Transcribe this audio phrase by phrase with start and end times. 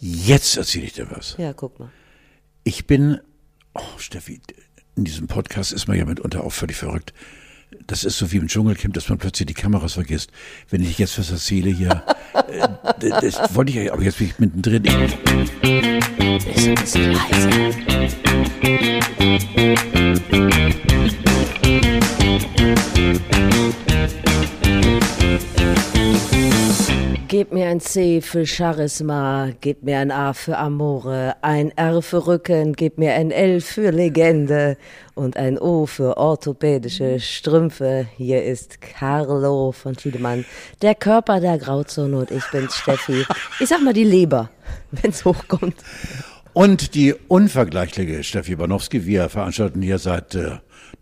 [0.00, 1.36] Jetzt erzähle ich dir was.
[1.38, 1.90] Ja, guck mal.
[2.64, 3.18] Ich bin,
[3.74, 4.40] oh Steffi,
[4.94, 7.14] in diesem Podcast ist man ja mitunter auch völlig verrückt.
[7.86, 10.30] Das ist so wie im Dschungelcamp, dass man plötzlich die Kameras vergisst.
[10.68, 12.04] Wenn ich jetzt was erzähle hier,
[12.48, 12.68] äh,
[13.00, 14.84] das wollte ich ja, aber jetzt bin ich mittendrin.
[14.84, 14.92] Ich,
[16.56, 17.76] Ist ein bisschen leise.
[27.28, 32.26] Gebt mir ein C für Charisma, gebt mir ein A für Amore, ein R für
[32.26, 34.78] Rücken, gebt mir ein L für Legende
[35.14, 38.06] und ein O für orthopädische Strümpfe.
[38.16, 40.44] Hier ist Carlo von Tiedemann,
[40.82, 43.26] der Körper der Grauzone und ich bin's, Steffi.
[43.60, 44.48] Ich sag mal die Leber,
[44.92, 45.76] wenn's hochkommt.
[46.52, 50.52] und die unvergleichliche Steffi Banowski, wir veranstalten hier seit, äh,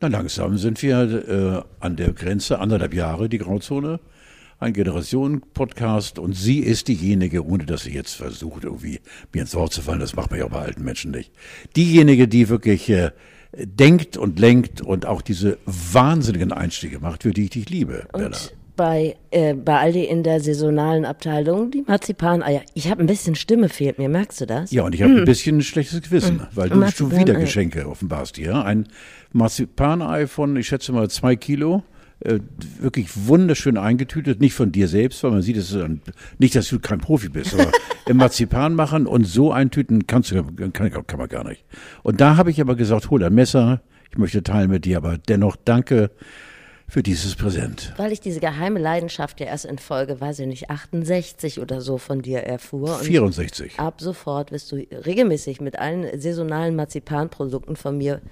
[0.00, 4.00] na langsam sind wir äh, an der Grenze, anderthalb Jahre, die Grauzone.
[4.60, 9.00] Ein Generationen-Podcast und sie ist diejenige, ohne dass sie jetzt versucht, irgendwie
[9.32, 11.32] mir ins Wort zu fallen, das macht man ja auch bei alten Menschen nicht.
[11.76, 13.10] Diejenige, die wirklich äh,
[13.52, 18.36] denkt und lenkt und auch diese wahnsinnigen Einstiege macht, für die ich dich liebe, Bella.
[18.76, 22.62] Bei, äh, bei Aldi in der saisonalen Abteilung, die Marzipaneier.
[22.74, 24.72] Ich habe ein bisschen Stimme, fehlt mir, merkst du das?
[24.72, 27.34] Ja, und ich habe ein bisschen ein schlechtes Gewissen, weil du schon Marzipan, wieder.
[27.34, 28.64] Geschenke offenbarst hier.
[28.64, 28.88] Ein
[29.32, 31.84] Marzipanei von, ich schätze mal, zwei Kilo.
[32.20, 32.38] Äh,
[32.80, 36.00] wirklich wunderschön eingetütet, nicht von dir selbst, weil man sieht, es ist ein,
[36.38, 37.70] nicht, dass du kein Profi bist, aber
[38.06, 41.64] im Marzipan machen und so eintüten kannst du, kann, kann man gar nicht.
[42.02, 45.18] Und da habe ich aber gesagt, hol ein Messer, ich möchte teilen mit dir, aber
[45.18, 46.10] dennoch danke
[46.94, 47.92] für dieses Präsent.
[47.96, 51.98] Weil ich diese geheime Leidenschaft ja erst in Folge, weiß ich nicht, 68 oder so
[51.98, 52.98] von dir erfuhr.
[52.98, 53.80] Und 64.
[53.80, 58.22] ab sofort wirst du regelmäßig mit allen saisonalen Marzipanprodukten von mir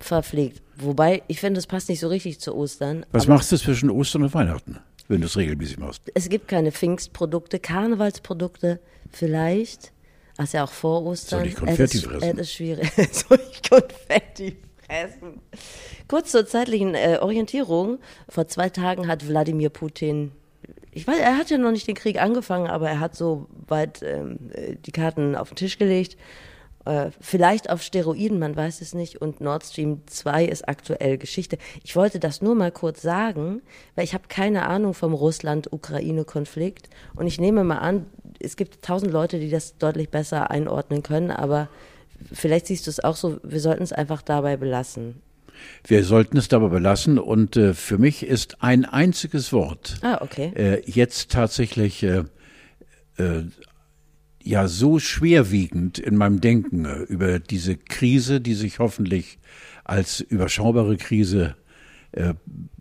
[0.00, 0.62] verpflegt.
[0.78, 3.06] Wobei, ich finde, es passt nicht so richtig zu Ostern.
[3.12, 6.02] Was machst du zwischen Ostern und Weihnachten, wenn du es regelmäßig machst?
[6.12, 8.80] Es gibt keine Pfingstprodukte, Karnevalsprodukte
[9.12, 9.92] vielleicht.
[10.38, 11.38] Ach, ist ja auch vor Ostern.
[11.38, 12.30] Soll ich Konfetti ist, fressen?
[12.30, 12.90] Es ist schwierig.
[13.12, 14.56] Soll ich Konfetti
[14.88, 15.40] fressen?
[16.08, 17.98] Kurz zur zeitlichen äh, Orientierung.
[18.28, 20.32] Vor zwei Tagen hat Wladimir Putin,
[20.90, 24.02] ich weiß, er hat ja noch nicht den Krieg angefangen, aber er hat so weit
[24.02, 26.16] ähm, äh, die Karten auf den Tisch gelegt.
[26.84, 29.20] Äh, vielleicht auf Steroiden, man weiß es nicht.
[29.20, 31.58] Und Nord Stream 2 ist aktuell Geschichte.
[31.84, 33.62] Ich wollte das nur mal kurz sagen,
[33.94, 36.88] weil ich habe keine Ahnung vom Russland-Ukraine-Konflikt.
[37.14, 38.06] Und ich nehme mal an,
[38.40, 41.68] es gibt tausend Leute, die das deutlich besser einordnen können, aber
[42.32, 45.16] vielleicht siehst du es auch so, wir sollten es einfach dabei belassen.
[45.86, 50.52] Wir sollten es dabei belassen und äh, für mich ist ein einziges Wort Ah, okay.
[50.54, 52.24] äh, jetzt tatsächlich äh,
[53.16, 53.42] äh,
[54.42, 59.38] ja so schwerwiegend in meinem Denken äh, über diese Krise, die sich hoffentlich
[59.84, 61.56] als überschaubare Krise
[62.12, 62.34] äh,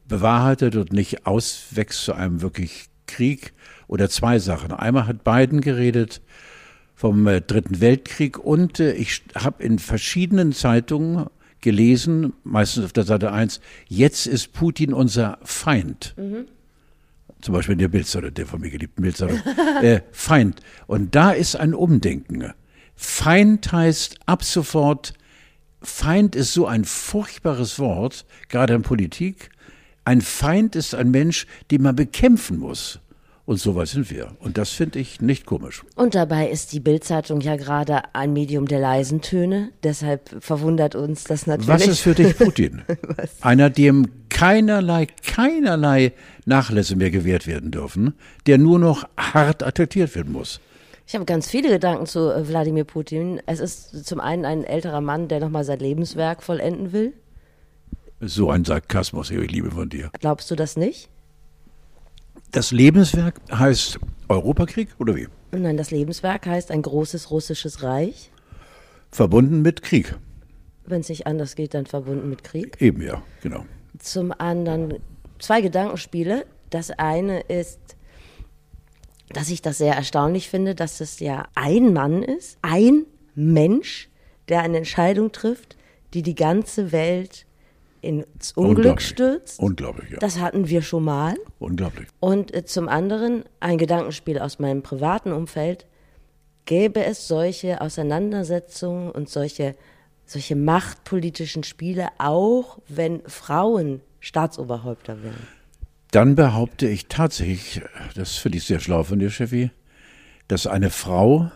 [0.08, 3.54] bewahrheitet und nicht auswächst zu einem wirklich Krieg
[3.88, 4.72] oder zwei Sachen.
[4.72, 6.22] Einmal hat Biden geredet
[6.98, 11.28] vom äh, Dritten Weltkrieg und äh, ich habe in verschiedenen Zeitungen
[11.62, 16.14] gelesen, meistens auf der Seite 1, jetzt ist Putin unser Feind
[17.42, 19.40] zum Beispiel in der Bildzeitung, der von mir geliebten Bildzeitung,
[19.82, 20.62] äh, Feind.
[20.88, 22.54] Und da ist ein Umdenken.
[22.96, 25.14] Feind heißt ab sofort,
[25.82, 29.50] Feind ist so ein furchtbares Wort, gerade in Politik.
[30.04, 33.00] Ein Feind ist ein Mensch, den man bekämpfen muss.
[33.48, 34.36] Und so weit sind wir.
[34.40, 35.86] Und das finde ich nicht komisch.
[35.96, 39.70] Und dabei ist die Bildzeitung ja gerade ein Medium der leisen Töne.
[39.84, 41.70] Deshalb verwundert uns das natürlich.
[41.70, 42.82] Was ist für dich Putin?
[43.40, 46.12] Einer, dem keinerlei, keinerlei
[46.46, 48.16] Nachlässe mehr gewährt werden dürfen,
[48.48, 50.60] der nur noch hart attackiert werden muss.
[51.08, 53.42] Ich habe ganz viele Gedanken zu äh, Wladimir Putin.
[53.46, 57.14] Es ist zum einen ein älterer Mann, der nochmal sein Lebenswerk vollenden will.
[58.20, 60.10] So ein Sarkasmus, ich liebe von dir.
[60.20, 61.08] Glaubst du das nicht?
[62.52, 64.00] Das Lebenswerk heißt
[64.30, 65.28] Europakrieg oder wie?
[65.52, 68.32] Nein, das Lebenswerk heißt ein großes russisches Reich.
[69.12, 70.16] Verbunden mit Krieg.
[70.86, 72.82] Wenn es nicht anders geht, dann verbunden mit Krieg.
[72.82, 73.66] Eben ja, genau.
[74.00, 74.96] Zum anderen
[75.40, 76.46] zwei Gedankenspiele.
[76.70, 77.80] Das eine ist,
[79.30, 83.06] dass ich das sehr erstaunlich finde, dass es ja ein Mann ist, ein
[83.36, 84.10] Mensch,
[84.50, 85.78] der eine Entscheidung trifft,
[86.14, 87.47] die die ganze Welt
[88.02, 89.60] ins Unglück stürzt.
[89.60, 90.18] Unglaublich, ja.
[90.20, 91.36] Das hatten wir schon mal.
[91.60, 92.08] Unglaublich.
[92.20, 95.86] Und äh, zum anderen ein Gedankenspiel aus meinem privaten Umfeld.
[96.66, 99.76] Gäbe es solche Auseinandersetzungen und solche,
[100.26, 105.48] solche machtpolitischen Spiele, auch wenn Frauen Staatsoberhäupter wären?
[106.12, 107.82] Dann behaupte ich tatsächlich,
[108.16, 109.72] das finde ich sehr schlau von dir, Cheffi,
[110.48, 111.52] dass eine Frau,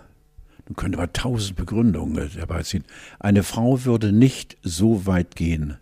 [0.67, 2.85] nun könnte man tausend Begründungen äh, herbeiziehen,
[3.19, 5.77] eine Frau würde nicht so weit gehen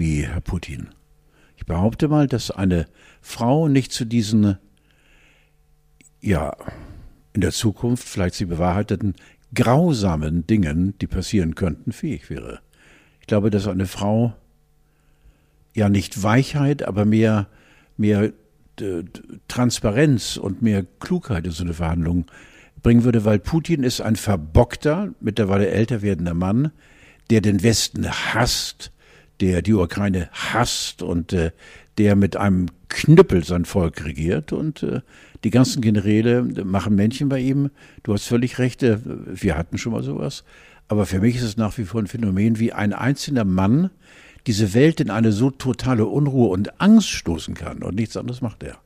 [0.00, 0.88] wie Herr Putin.
[1.58, 2.86] Ich behaupte mal, dass eine
[3.20, 4.56] Frau nicht zu diesen,
[6.22, 6.56] ja,
[7.34, 9.14] in der Zukunft vielleicht sie bewahrheiteten
[9.54, 12.60] grausamen Dingen, die passieren könnten, fähig wäre.
[13.20, 14.32] Ich glaube, dass eine Frau
[15.74, 17.48] ja nicht Weichheit, aber mehr,
[17.98, 18.32] mehr
[18.80, 19.04] äh,
[19.48, 22.24] Transparenz und mehr Klugheit in so eine Verhandlung
[22.82, 26.72] bringen würde, weil Putin ist ein verbockter, mittlerweile älter werdender Mann,
[27.28, 28.92] der den Westen hasst,
[29.40, 31.50] der die Ukraine hasst und äh,
[31.98, 35.00] der mit einem Knüppel sein Volk regiert und äh,
[35.44, 37.70] die ganzen Generäle machen Männchen bei ihm.
[38.02, 40.44] Du hast völlig recht, äh, wir hatten schon mal sowas.
[40.88, 43.90] Aber für mich ist es nach wie vor ein Phänomen, wie ein einzelner Mann
[44.46, 47.82] diese Welt in eine so totale Unruhe und Angst stoßen kann.
[47.82, 48.78] Und nichts anderes macht er.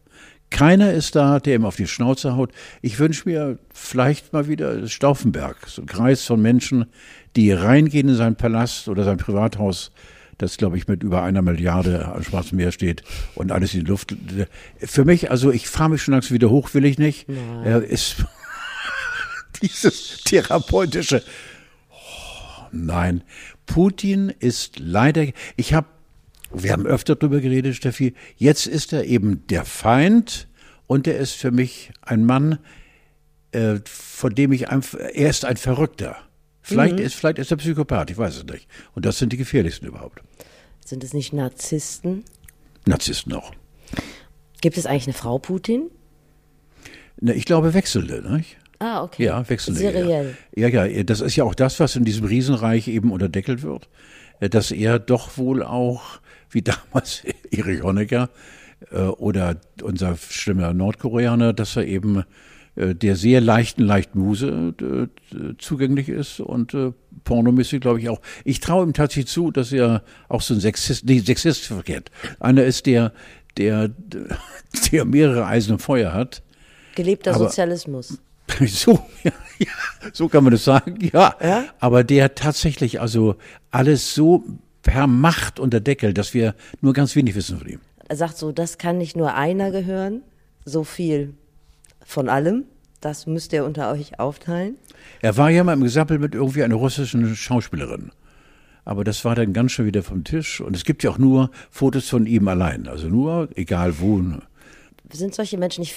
[0.50, 2.52] Keiner ist da, der ihm auf die Schnauze haut.
[2.82, 6.86] Ich wünsche mir vielleicht mal wieder Stauffenberg, so ein Kreis von Menschen,
[7.34, 9.90] die reingehen in sein Palast oder sein Privathaus,
[10.38, 13.02] das, glaube ich, mit über einer Milliarde am Schwarzen Meer steht
[13.34, 14.16] und alles in die Luft.
[14.78, 17.26] Für mich, also ich fahre mich schon langsam wieder hoch, will ich nicht.
[17.64, 18.16] Er ist
[19.62, 21.22] dieses therapeutische.
[21.90, 23.22] Oh, nein,
[23.66, 25.26] Putin ist leider,
[25.56, 25.86] ich habe,
[26.52, 30.48] wir haben öfter darüber geredet, Steffi, jetzt ist er eben der Feind
[30.86, 32.58] und er ist für mich ein Mann,
[33.52, 36.16] äh, von dem ich einfach, er ist ein Verrückter.
[36.66, 38.66] Vielleicht, ist, vielleicht ist er Psychopath, ich weiß es nicht.
[38.94, 40.22] Und das sind die gefährlichsten überhaupt.
[40.82, 42.24] Sind es nicht Narzissten?
[42.86, 43.52] Narzissten auch.
[44.62, 45.90] Gibt es eigentlich eine Frau Putin?
[47.20, 48.56] Ne, ich glaube wechselnde, nicht?
[48.78, 49.24] Ah, okay.
[49.24, 49.78] Ja, wechselnde.
[49.80, 50.36] Seriell.
[50.56, 53.90] Ja, ja, ja, das ist ja auch das, was in diesem Riesenreich eben unterdeckelt wird,
[54.40, 56.18] äh, dass er doch wohl auch,
[56.48, 56.62] wie
[56.92, 58.30] damals Erich Honecker
[58.90, 62.24] äh, oder unser schlimmer Nordkoreaner, dass er eben
[62.76, 66.92] der sehr leichten Leichtmuse äh, zugänglich ist und äh,
[67.24, 68.20] pornomäßig glaube ich auch.
[68.44, 72.10] Ich traue ihm tatsächlich zu, dass er auch so ein Sexist, nee, Sexist verkehrt.
[72.40, 73.12] Einer ist, der,
[73.56, 73.90] der,
[74.92, 76.42] der mehrere Eisen im Feuer hat.
[76.94, 78.18] Gelebter Aber- Sozialismus.
[78.66, 79.66] So, ja, ja,
[80.12, 81.34] so kann man das sagen, ja.
[81.42, 81.64] Ja?
[81.80, 83.36] Aber der tatsächlich also
[83.70, 84.44] alles so
[84.82, 87.80] per Macht unterdeckelt, dass wir nur ganz wenig wissen von ihm.
[88.06, 90.20] Er sagt so, das kann nicht nur einer gehören,
[90.66, 91.32] so viel
[92.04, 92.64] von allem.
[93.00, 94.76] Das müsst ihr unter euch aufteilen.
[95.20, 98.10] Er war ja mal im Gesappel mit irgendwie einer russischen Schauspielerin.
[98.84, 100.60] Aber das war dann ganz schön wieder vom Tisch.
[100.60, 102.86] Und es gibt ja auch nur Fotos von ihm allein.
[102.88, 104.22] Also nur, egal wo.
[105.12, 105.96] Sind solche Menschen nicht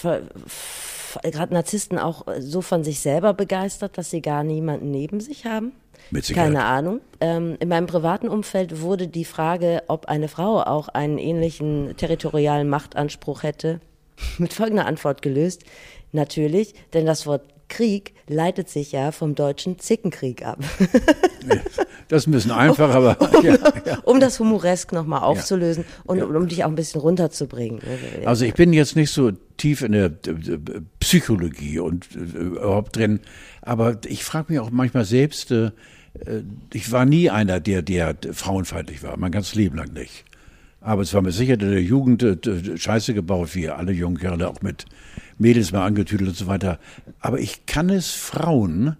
[1.24, 5.72] gerade Narzissten auch so von sich selber begeistert, dass sie gar niemanden neben sich haben?
[6.12, 6.28] Mit.
[6.34, 7.02] Keine Ahnung.
[7.20, 12.70] Ähm, in meinem privaten Umfeld wurde die Frage, ob eine Frau auch einen ähnlichen territorialen
[12.70, 13.82] Machtanspruch hätte,
[14.38, 15.64] mit folgender Antwort gelöst.
[16.12, 20.60] Natürlich, denn das Wort Krieg leitet sich ja vom deutschen Zickenkrieg ab.
[22.10, 24.00] Das ist ein bisschen einfach, aber ja, ja.
[24.04, 27.82] um das humoresk nochmal aufzulösen und um dich auch ein bisschen runterzubringen.
[28.26, 30.60] Also ich bin jetzt nicht so tief in der äh, äh,
[31.00, 33.20] Psychologie und äh, überhaupt drin,
[33.62, 35.54] aber ich frage mich auch manchmal selbst,
[36.74, 40.24] ich war nie einer, der, der frauenfeindlich war, mein ganzes Leben lang nicht.
[40.88, 44.48] Aber es war mir sicher in der Jugend äh, Scheiße gebaut, wie alle jungen Kerle,
[44.48, 44.86] auch mit
[45.38, 46.80] Mädels mal angetüdelt und so weiter.
[47.20, 48.96] Aber ich kann es Frauen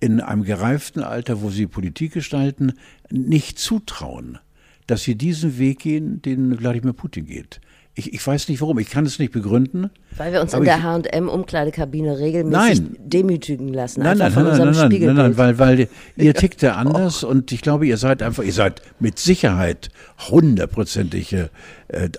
[0.00, 2.72] in einem gereiften Alter, wo sie Politik gestalten,
[3.08, 4.40] nicht zutrauen,
[4.88, 7.60] dass sie diesen Weg gehen, den Wladimir Putin geht.
[8.00, 9.90] Ich, ich weiß nicht warum, ich kann es nicht begründen.
[10.16, 12.96] Weil wir uns in der H&M-Umkleidekabine regelmäßig Nein.
[12.98, 14.00] demütigen lassen.
[14.00, 17.22] Nein, nein, nein, von nein, unserem nein, nein, nein, weil, weil ihr tickt ja anders
[17.24, 19.90] und ich glaube, ihr seid einfach, ihr seid mit Sicherheit
[20.30, 21.48] hundertprozentig äh,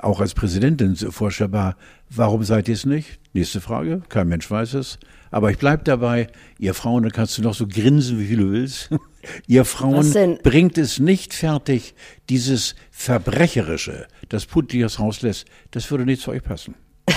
[0.02, 1.76] auch als Präsidentin vorstellbar.
[2.10, 3.20] Warum seid ihr es nicht?
[3.34, 5.00] Nächste Frage, kein Mensch weiß es.
[5.32, 6.28] Aber ich bleib dabei,
[6.60, 8.90] ihr Frauen, da kannst du noch so grinsen, wie viel du willst.
[9.48, 11.96] ihr Frauen bringt es nicht fertig,
[12.30, 16.76] dieses Verbrecherische, das Putin das rauslässt, das würde nicht zu euch passen.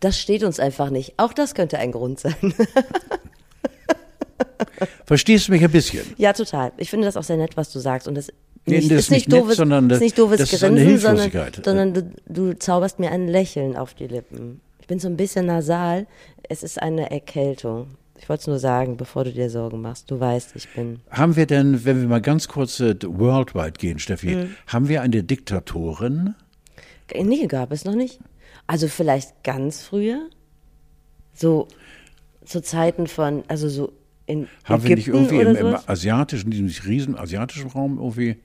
[0.00, 1.14] Das steht uns einfach nicht.
[1.16, 2.34] Auch das könnte ein Grund sein.
[5.06, 6.02] Verstehst du mich ein bisschen?
[6.16, 6.72] ja, total.
[6.76, 8.08] Ich finde das auch sehr nett, was du sagst.
[8.08, 8.32] Und das,
[8.66, 10.84] Nee, nicht, das ist nicht nicht nett, doofes, sondern ist nicht doofes das ist eine
[10.84, 14.60] Grinsen, sondern, sondern du, du zauberst mir ein Lächeln auf die Lippen.
[14.82, 16.08] Ich bin so ein bisschen nasal.
[16.48, 17.86] Es ist eine Erkältung.
[18.18, 20.10] Ich wollte es nur sagen, bevor du dir Sorgen machst.
[20.10, 20.98] Du weißt, ich bin.
[21.08, 24.54] Haben wir denn, wenn wir mal ganz kurz äh, worldwide gehen, Steffi, Mhm.
[24.66, 26.34] haben wir eine Diktatorin?
[27.14, 28.18] Nee, gab es noch nicht.
[28.66, 30.28] Also vielleicht ganz früher.
[31.32, 31.68] So
[32.44, 33.92] zu Zeiten von, also so
[34.26, 38.36] in Haben wir nicht Ägypten irgendwie im, im asiatischen, diesem riesen asiatischen Raum irgendwie?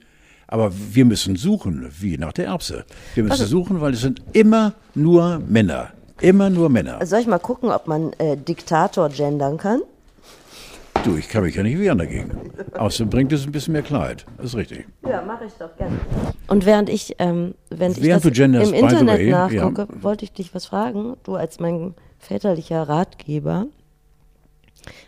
[0.48, 2.86] Aber wir müssen suchen, wie nach der Erbse.
[3.16, 5.94] Wir müssen Also suchen, weil es sind immer nur Männer.
[6.22, 7.06] Immer nur Männer.
[7.06, 9.82] Soll ich mal gucken, ob man äh, Diktator gendern kann?
[11.04, 12.32] Du, ich kann mich ja nicht wehren dagegen.
[12.78, 14.26] Außerdem bringt es ein bisschen mehr Klarheit.
[14.38, 14.88] Das ist richtig.
[15.08, 15.98] Ja, mache ich doch gerne.
[16.48, 20.26] Und während ich, ähm, während ich Während das du genderst, im Internet way, nachgucke, wollte
[20.26, 21.16] ich dich was fragen.
[21.24, 23.68] Du als mein väterlicher Ratgeber.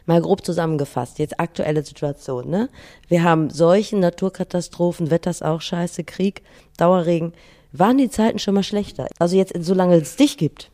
[0.05, 2.69] Mal grob zusammengefasst, jetzt aktuelle Situation, ne?
[3.07, 6.43] Wir haben Seuchen, Naturkatastrophen, Wetters auch scheiße, Krieg,
[6.77, 7.33] Dauerregen.
[7.71, 9.07] Waren die Zeiten schon mal schlechter?
[9.19, 10.69] Also jetzt, solange es dich gibt.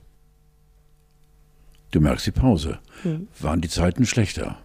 [1.95, 2.79] Du merkst die Pause.
[3.03, 3.29] Hm.
[3.39, 4.57] Waren die Zeiten schlechter?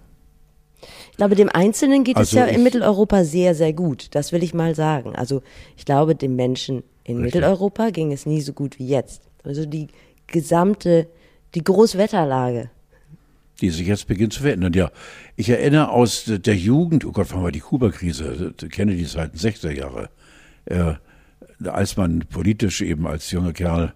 [1.13, 4.09] Ich glaube, dem Einzelnen geht also es ja in Mitteleuropa sehr, sehr gut.
[4.17, 5.15] Das will ich mal sagen.
[5.15, 5.41] Also
[5.77, 7.35] ich glaube, den Menschen in Richtig.
[7.37, 9.23] Mitteleuropa ging es nie so gut wie jetzt.
[9.45, 9.87] Also die
[10.27, 11.07] gesamte,
[11.55, 12.69] die Großwetterlage
[13.61, 14.73] die sich jetzt beginnt zu verändern.
[14.73, 14.91] Ja,
[15.37, 18.55] ich erinnere aus der Jugend, oh Gott, wann war die Kuba-Krise?
[18.71, 20.09] Kenne die seit den 60er Jahre.
[20.65, 20.95] Äh,
[21.69, 23.93] als man politisch eben als junger Kerl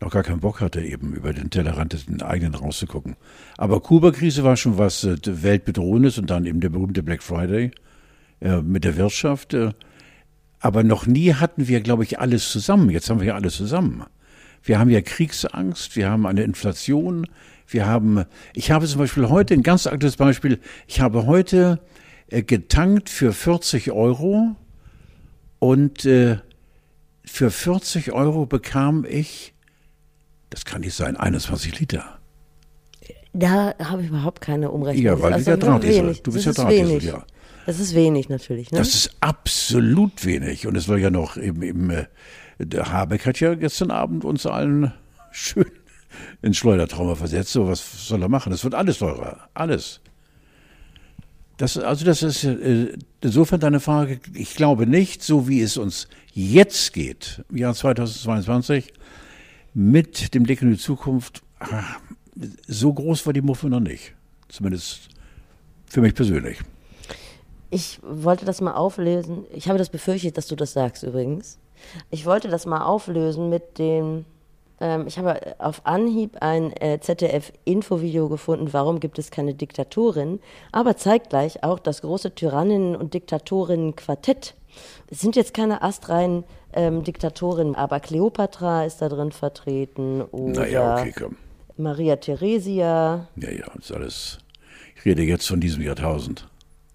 [0.00, 3.16] noch gar keinen Bock hatte, eben über den Tellerrand des eigenen rauszugucken.
[3.56, 7.72] Aber Kuba-Krise war schon was äh, weltbedrohendes und dann eben der berühmte Black Friday
[8.40, 9.54] äh, mit der Wirtschaft.
[9.54, 9.72] Äh,
[10.60, 12.90] aber noch nie hatten wir, glaube ich, alles zusammen.
[12.90, 14.04] Jetzt haben wir ja alles zusammen.
[14.62, 17.26] Wir haben ja Kriegsangst, wir haben eine Inflation,
[17.68, 18.24] wir haben,
[18.54, 20.58] ich habe zum Beispiel heute ein ganz aktuelles Beispiel.
[20.86, 21.80] Ich habe heute
[22.28, 24.56] äh, getankt für 40 Euro
[25.58, 26.38] und äh,
[27.24, 29.54] für 40 Euro bekam ich,
[30.50, 32.18] das kann nicht sein, 21 Liter.
[33.32, 35.04] Da habe ich überhaupt keine Umrechnung.
[35.04, 36.18] Ja, weil also du ja Drahtesel.
[36.22, 37.24] Du bist ja Drahtesel, ja.
[37.66, 38.70] Das ist wenig natürlich.
[38.70, 38.78] Ne?
[38.78, 40.66] Das ist absolut wenig.
[40.66, 42.06] Und es soll ja noch eben, eben äh,
[42.58, 44.92] der Habeck hat ja gestern Abend uns allen
[45.32, 45.66] schön
[46.40, 47.52] ins Schleudertrauma versetzt.
[47.52, 48.50] So, was soll er machen?
[48.50, 49.50] Das wird alles teurer.
[49.52, 50.00] Alles.
[51.58, 54.20] Das, also das ist äh, insofern deine Frage.
[54.32, 58.94] Ich glaube nicht, so wie es uns jetzt geht, im Jahr 2022,
[59.78, 62.00] mit dem Blick in die Zukunft, ach,
[62.66, 64.12] so groß war die Muffe noch nicht.
[64.48, 65.08] Zumindest
[65.86, 66.58] für mich persönlich.
[67.70, 69.44] Ich wollte das mal auflösen.
[69.54, 71.60] Ich habe das befürchtet, dass du das sagst übrigens.
[72.10, 74.24] Ich wollte das mal auflösen mit dem
[74.80, 80.40] ähm, ich habe auf Anhieb ein äh, ZDF-Infovideo gefunden, warum gibt es keine Diktatorin,
[80.72, 84.54] aber zeigt gleich auch das große Tyranninnen- und Diktatorinnen-Quartett.
[85.10, 91.00] Es sind jetzt keine astreinen ähm, Diktatorinnen, aber Kleopatra ist da drin vertreten oder naja,
[91.00, 91.26] okay,
[91.76, 93.28] Maria Theresia.
[93.36, 94.38] Ja, ja, das ist alles.
[94.96, 96.46] Ich rede jetzt von diesem Jahrtausend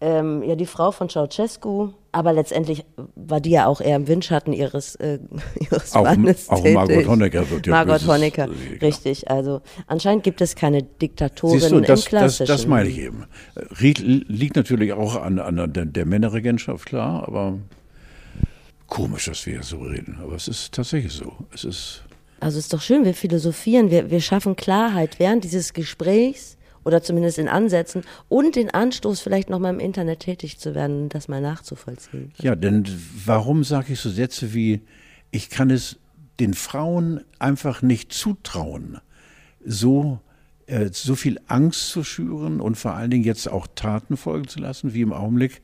[0.03, 2.84] ähm, ja die Frau von Ceausescu, aber letztendlich
[3.15, 5.20] war die ja auch eher im Windschatten ihres, äh,
[5.60, 6.75] ihres auch, Mannes Auch tätig.
[6.75, 9.29] Margot Honecker wird ja Margot Honecker, äh, richtig.
[9.32, 12.48] Also anscheinend gibt es keine Diktatorin Siehst du, das, im klassischen.
[12.48, 13.25] Das, das meine ich eben.
[13.79, 17.60] Liegt natürlich auch an, an der, der Männerregentschaft, klar, aber
[18.94, 20.20] komisch, dass wir so reden.
[20.22, 21.36] Aber es ist tatsächlich so.
[21.52, 22.04] Es ist
[22.40, 27.02] also es ist doch schön, wir philosophieren, wir, wir schaffen Klarheit während dieses Gesprächs oder
[27.02, 31.40] zumindest in Ansätzen und den Anstoß, vielleicht nochmal im Internet tätig zu werden das mal
[31.40, 32.34] nachzuvollziehen.
[32.40, 32.86] Ja, denn
[33.26, 34.82] warum sage ich so Sätze wie,
[35.32, 35.98] ich kann es
[36.42, 39.00] den Frauen einfach nicht zutrauen,
[39.64, 40.20] so,
[40.68, 44.60] äh, so viel Angst zu schüren und vor allen Dingen jetzt auch Taten folgen zu
[44.60, 45.62] lassen, wie im Augenblick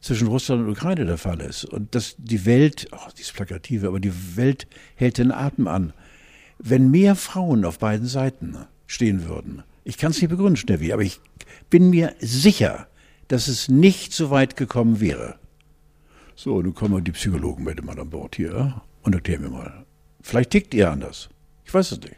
[0.00, 1.64] zwischen Russland und Ukraine der Fall ist.
[1.64, 5.92] Und dass die Welt, oh, dieses Plakative, aber die Welt hält den Atem an.
[6.58, 11.02] Wenn mehr Frauen auf beiden Seiten stehen würden, ich kann es nicht begründen, Steffi, aber
[11.02, 11.20] ich
[11.70, 12.86] bin mir sicher,
[13.28, 15.36] dass es nicht so weit gekommen wäre.
[16.34, 19.84] So, nun kommen die Psychologen bitte mal an Bord hier und erklären mir mal.
[20.22, 21.28] Vielleicht tickt ihr anders.
[21.64, 22.16] Ich weiß es nicht.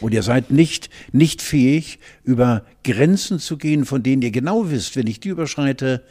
[0.00, 4.96] Und ihr seid nicht, nicht fähig, über Grenzen zu gehen, von denen ihr genau wisst,
[4.96, 6.02] wenn ich die überschreite,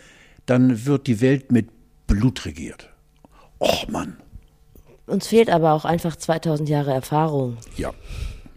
[0.46, 1.68] dann wird die Welt mit
[2.08, 2.90] Blut regiert.
[3.60, 4.18] Och Mann.
[5.06, 7.58] Uns fehlt aber auch einfach 2000 Jahre Erfahrung.
[7.78, 7.92] Ja.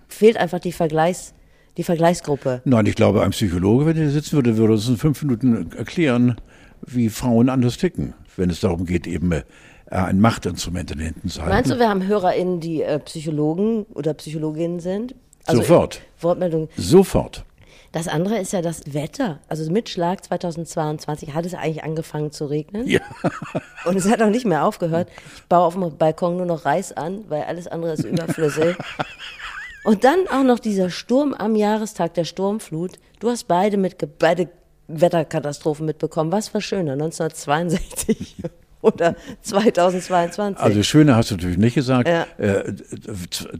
[0.08, 1.34] Fehlt einfach die Vergleichs,
[1.76, 2.62] die Vergleichsgruppe?
[2.64, 6.36] Nein, ich glaube, ein Psychologe, wenn er sitzen würde, würde uns in fünf Minuten erklären,
[6.82, 9.42] wie Frauen anders ticken, wenn es darum geht, eben äh,
[9.86, 11.54] ein Machtinstrument in den Händen zu halten.
[11.54, 15.14] Meinst du, wir haben HörerInnen, die äh, Psychologen oder Psychologinnen sind?
[15.46, 16.00] Also Sofort.
[16.20, 16.68] Wortmeldung.
[16.76, 17.44] Sofort.
[17.96, 19.38] Das andere ist ja das Wetter.
[19.48, 22.86] Also mit Schlag 2022 hat es eigentlich angefangen zu regnen.
[22.86, 23.00] Ja.
[23.86, 25.08] Und es hat auch nicht mehr aufgehört.
[25.34, 28.76] Ich baue auf dem Balkon nur noch Reis an, weil alles andere ist überflüssig.
[29.84, 32.98] Und dann auch noch dieser Sturm am Jahrestag der Sturmflut.
[33.18, 34.50] Du hast beide mit beide
[34.88, 36.30] Wetterkatastrophen mitbekommen.
[36.32, 38.36] Was war schöner, 1962
[38.82, 40.62] oder 2022?
[40.62, 42.10] Also schöner hast du natürlich nicht gesagt.
[42.10, 42.26] Ja.
[42.36, 42.74] Äh,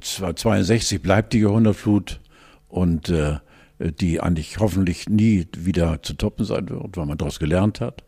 [0.02, 2.20] 62 bleibt die Jahrhundertflut
[2.68, 3.36] und äh,
[3.78, 8.04] die eigentlich hoffentlich nie wieder zu toppen sein wird, weil man daraus gelernt hat.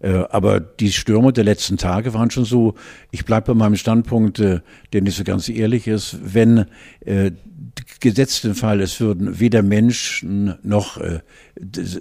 [0.00, 2.74] Äh, aber die Stürme der letzten Tage waren schon so,
[3.10, 4.60] ich bleibe bei meinem Standpunkt, äh,
[4.92, 6.66] der nicht so ganz ehrlich ist, wenn
[7.00, 7.32] äh,
[8.00, 11.20] gesetzt den Fall, es würden weder Menschen noch äh,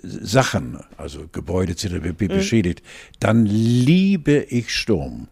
[0.02, 1.94] Sachen, also Gebäude etc.
[1.94, 2.28] Mhm.
[2.28, 2.84] beschädigt,
[3.20, 5.30] dann liebe ich Sturm,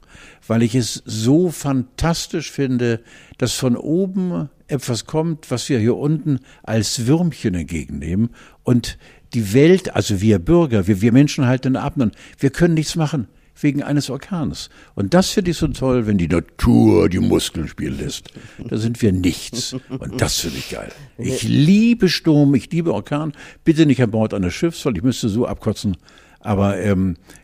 [0.48, 3.02] weil ich es so fantastisch finde,
[3.38, 8.30] dass von oben etwas kommt, was wir hier unten als Würmchen entgegennehmen
[8.64, 8.98] und
[9.34, 13.28] die Welt, also wir Bürger, wir, wir Menschen halten ab und wir können nichts machen
[13.60, 14.70] wegen eines Orkans.
[14.96, 18.32] Und das finde ich so toll, wenn die Natur die Muskeln spielen lässt.
[18.68, 19.76] Da sind wir nichts.
[19.90, 20.92] Und das finde ich geil.
[21.18, 23.34] Ich liebe Sturm, ich liebe Orkan.
[23.64, 25.98] Bitte nicht an Bord eines Schiffs, weil ich müsste so abkotzen.
[26.40, 27.43] Aber ähm, äh,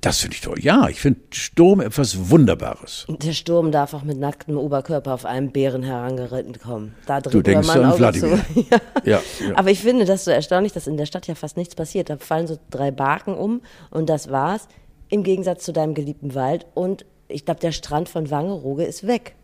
[0.00, 0.58] das finde ich toll.
[0.60, 3.06] Ja, ich finde Sturm etwas Wunderbares.
[3.08, 6.94] Der Sturm darf auch mit nacktem Oberkörper auf einen Bären herangeritten kommen.
[7.04, 8.26] Da Du denkst man an zu.
[8.54, 8.78] ja.
[9.04, 9.56] Ja, ja.
[9.56, 12.08] Aber ich finde das so erstaunlich, dass in der Stadt ja fast nichts passiert.
[12.08, 14.66] Da fallen so drei Barken um und das war's.
[15.10, 16.64] Im Gegensatz zu deinem geliebten Wald.
[16.72, 19.34] Und ich glaube, der Strand von Wangerooge ist weg.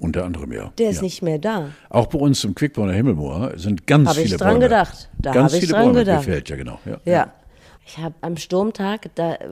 [0.00, 0.72] Unter anderem, ja.
[0.78, 1.02] Der ist ja.
[1.02, 1.70] nicht mehr da.
[1.88, 4.64] Auch bei uns im Quickborner Himmelmoor sind ganz Hab ich viele dran Bäume.
[4.64, 5.08] gedacht.
[5.18, 6.24] Da ganz hab ich viele dran Bäume gedacht.
[6.26, 6.80] gefällt, ja genau.
[6.84, 6.98] Ja.
[7.04, 7.32] Ja.
[7.86, 9.48] Ich habe am Sturmtag, da äh,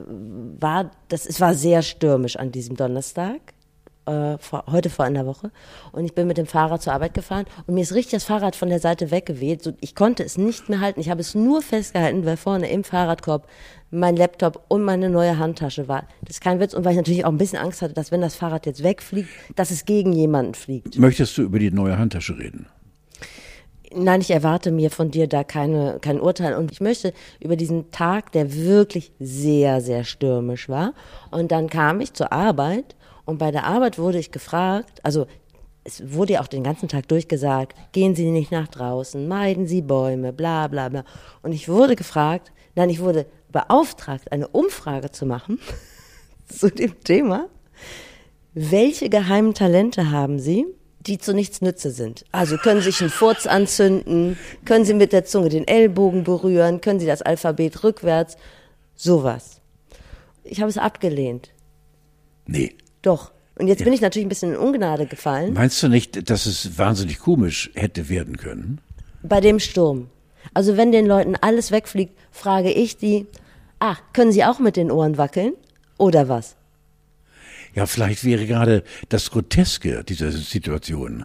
[0.59, 3.41] war, das, es war sehr stürmisch an diesem Donnerstag,
[4.07, 5.53] äh, vor, heute vor einer Woche.
[5.93, 8.57] Und ich bin mit dem Fahrrad zur Arbeit gefahren und mir ist richtig das Fahrrad
[8.57, 9.63] von der Seite weggeweht.
[9.63, 10.99] So, ich konnte es nicht mehr halten.
[10.99, 13.49] Ich habe es nur festgehalten, weil vorne im Fahrradkorb
[13.93, 16.09] mein Laptop und meine neue Handtasche war.
[16.23, 16.75] Das ist kein Witz.
[16.75, 19.29] Und weil ich natürlich auch ein bisschen Angst hatte, dass wenn das Fahrrad jetzt wegfliegt,
[19.55, 20.99] dass es gegen jemanden fliegt.
[20.99, 22.67] Möchtest du über die neue Handtasche reden?
[23.97, 26.57] Nein, ich erwarte mir von dir da keine, kein Urteil.
[26.57, 30.95] Und ich möchte über diesen Tag, der wirklich sehr, sehr stürmisch war.
[31.31, 35.27] Und dann kam ich zur Arbeit und bei der Arbeit wurde ich gefragt, also
[35.85, 39.83] es wurde ja auch den ganzen Tag durchgesagt, gehen Sie nicht nach draußen, meiden Sie
[39.83, 41.05] Bäume, bla bla bla.
[41.43, 45.61] Und ich wurde gefragt, nein, ich wurde beauftragt, eine Umfrage zu machen
[46.49, 47.49] zu dem Thema.
[48.55, 50.67] Welche geheimen Talente haben Sie,
[51.07, 52.25] die zu nichts nütze sind?
[52.33, 56.81] Also können Sie sich einen Furz anzünden, können Sie mit der Zunge den Ellbogen berühren,
[56.81, 58.37] können Sie das Alphabet rückwärts,
[58.95, 59.61] sowas.
[60.45, 61.51] Ich habe es abgelehnt.
[62.47, 62.75] Nee.
[63.03, 63.33] Doch.
[63.57, 66.77] Und jetzt bin ich natürlich ein bisschen in Ungnade gefallen Meinst du nicht, dass es
[66.77, 68.81] wahnsinnig komisch hätte werden können?
[69.25, 70.09] bei dem Sturm.
[70.53, 73.27] Also wenn den Leuten alles wegfliegt, frage ich die,
[73.81, 75.55] ah, können Sie auch mit den Ohren wackeln?
[75.99, 76.57] Oder was?
[77.75, 81.25] Ja, vielleicht wäre gerade das Groteske dieser Situation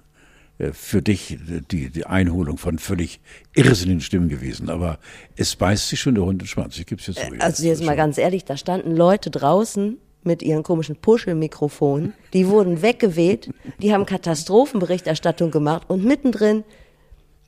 [0.57, 3.19] äh, für dich äh, die, die Einholung von völlig
[3.55, 4.69] irrsinnigen Stimmen gewesen.
[4.69, 4.99] Aber
[5.35, 6.77] es beißt sich schon der Hund in den Schwanz.
[6.79, 7.27] Ich gebe es jetzt so.
[7.39, 12.81] Also jetzt mal ganz ehrlich, da standen Leute draußen mit ihren komischen Puschelmikrofonen, die wurden
[12.81, 13.49] weggeweht,
[13.81, 16.65] die haben Katastrophenberichterstattung gemacht und mittendrin,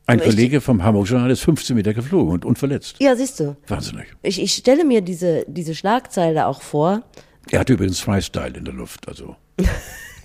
[0.06, 2.96] Ein ich- Kollege vom Hamburg Journal ist 15 Meter geflogen und unverletzt.
[3.00, 4.06] ja siehst du, Wahnsinnig.
[4.24, 7.04] ich, ich stelle mir diese, diese Schlagzeile auch vor,
[7.50, 9.36] Er hat übrigens Freestyle in der Luft, also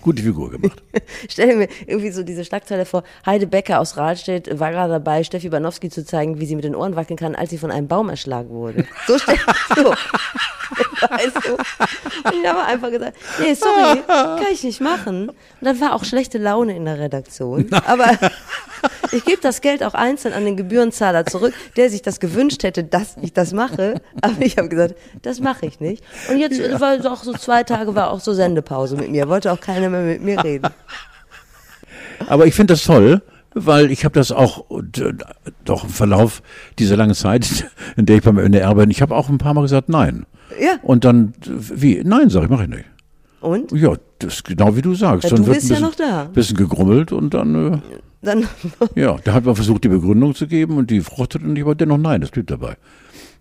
[0.01, 0.81] gute Figur gemacht.
[1.29, 5.49] stelle mir irgendwie so diese Schlagzeile vor, Heide Becker aus Rahlstedt war gerade dabei, Steffi
[5.49, 8.09] Banowski zu zeigen, wie sie mit den Ohren wackeln kann, als sie von einem Baum
[8.09, 8.85] erschlagen wurde.
[9.07, 9.37] So stell
[9.75, 9.93] so.
[11.09, 11.53] Weißt du?
[11.53, 15.29] Und ich habe einfach gesagt, nee, sorry, kann ich nicht machen.
[15.29, 17.71] Und dann war auch schlechte Laune in der Redaktion.
[17.85, 18.09] Aber
[19.11, 22.83] ich gebe das Geld auch einzeln an den Gebührenzahler zurück, der sich das gewünscht hätte,
[22.83, 24.01] dass ich das mache.
[24.21, 26.03] Aber ich habe gesagt, das mache ich nicht.
[26.29, 29.59] Und jetzt war auch so zwei Tage war auch so Sendepause mit mir, wollte auch
[29.59, 30.69] keiner mehr mit mir reden.
[32.27, 33.21] Aber ich finde das toll,
[33.53, 34.65] weil ich habe das auch
[35.65, 36.41] doch im Verlauf
[36.79, 39.61] dieser langen Zeit, in der ich beim NDR bin, ich habe auch ein paar Mal
[39.61, 40.25] gesagt, nein.
[40.59, 40.77] Ja.
[40.81, 42.01] Und dann, wie?
[42.03, 42.85] Nein, sag ich, mache ich nicht.
[43.41, 43.71] Und?
[43.71, 45.25] Ja, das ist genau wie du sagst.
[45.25, 46.23] Ja, dann du wird bist ein ja bisschen, noch da.
[46.25, 47.81] bisschen gegrummelt und dann,
[48.21, 48.47] Dann, äh,
[49.01, 51.75] ja, da hat man versucht, die Begründung zu geben und die fruchtet und ich war
[51.75, 52.77] dennoch nein, das blieb dabei.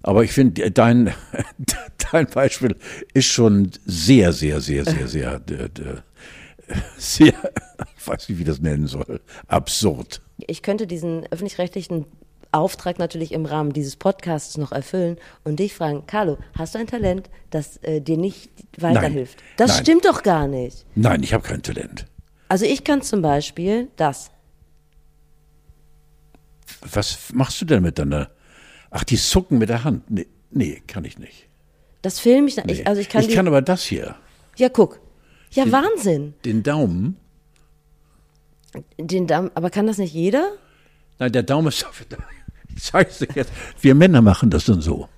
[0.02, 1.12] Aber ich finde, dein,
[2.12, 2.76] dein Beispiel
[3.14, 7.34] ist schon sehr, sehr, sehr, sehr, sehr, äh, äh, sehr,
[7.96, 10.20] ich weiß nicht, wie ich das nennen soll, absurd.
[10.46, 12.04] ich könnte diesen öffentlich-rechtlichen
[12.56, 16.86] Auftrag natürlich im Rahmen dieses Podcasts noch erfüllen und dich fragen, Carlo, hast du ein
[16.86, 19.42] Talent, das äh, dir nicht weiterhilft?
[19.56, 19.80] Das Nein.
[19.82, 20.84] stimmt doch gar nicht.
[20.94, 22.06] Nein, ich habe kein Talent.
[22.48, 24.30] Also ich kann zum Beispiel das.
[26.80, 28.30] Was machst du denn mit deiner,
[28.90, 30.10] ach, die Zucken mit der Hand?
[30.10, 31.48] Nee, nee kann ich nicht.
[32.02, 32.72] Das film ich, Nee.
[32.72, 34.14] ich also ich kann, ich die, kann aber das hier,
[34.56, 35.00] ja guck,
[35.50, 37.16] ja Wahnsinn, den Daumen,
[38.98, 40.52] den Damm, aber kann das nicht jeder?
[41.18, 41.78] Nein, der Daumen ist.
[41.78, 42.35] Ich zeig's
[43.18, 43.52] dir jetzt.
[43.80, 45.08] Wir Männer machen das dann so.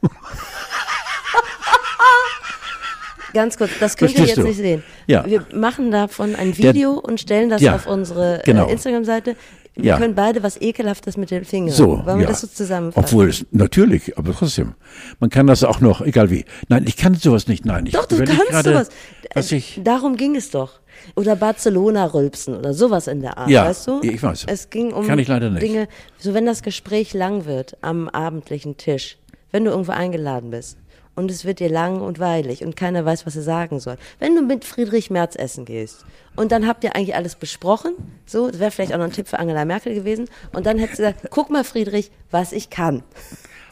[3.35, 4.49] Ganz kurz, das könnt ihr Verstehst jetzt du?
[4.49, 4.83] nicht sehen.
[5.07, 5.25] Ja.
[5.27, 8.67] Wir machen davon ein Video und stellen das Ja, auf unsere genau.
[8.69, 9.37] äh, Instagram-Seite.
[9.79, 9.97] Wir Ja.
[9.99, 11.73] können beide was Ekelhaftes mit den Fingern.
[11.73, 12.05] So.
[12.05, 12.27] Wollen wir ja.
[12.27, 13.05] das so zusammenfassen?
[13.07, 14.75] Obwohl es natürlich, aber trotzdem.
[15.21, 16.45] Man kann das auch noch, egal wie.
[16.69, 17.65] Nein, ich kann sowas nicht.
[17.65, 18.89] Nein, ich Doch, du kannst gerade, sowas.
[19.35, 20.81] Was ich, Darum ging es doch.
[21.15, 24.01] Oder Barcelona-Rülpsen oder sowas in der Art, Ja, weißt du?
[24.03, 24.47] ich weiß.
[24.49, 25.63] Es ging um Kann ich leider nicht.
[25.63, 25.87] Dinge,
[26.19, 29.17] so wenn das Gespräch lang wird am abendlichen Tisch,
[29.53, 30.77] wenn du irgendwo eingeladen bist
[31.19, 33.97] und es wird dir lang und weilig und keiner weiß, was er sagen soll.
[34.21, 36.05] Wenn du mit Friedrich Merz essen gehst
[36.37, 37.93] und dann habt ihr eigentlich alles besprochen,
[38.25, 41.01] so, das wäre vielleicht auch noch ein Tipp für Angela Merkel gewesen und dann hättest
[41.01, 43.03] du gesagt, guck mal Friedrich, was ich kann.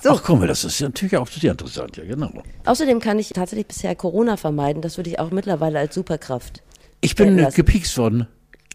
[0.03, 0.11] So.
[0.11, 2.31] Ach komm, das ist natürlich auch sehr interessant, ja genau.
[2.67, 4.83] Außerdem kann ich tatsächlich bisher Corona vermeiden.
[4.83, 6.63] Das würde ich auch mittlerweile als Superkraft.
[7.01, 7.57] Ich bin lassen.
[7.57, 8.27] gepiekst worden.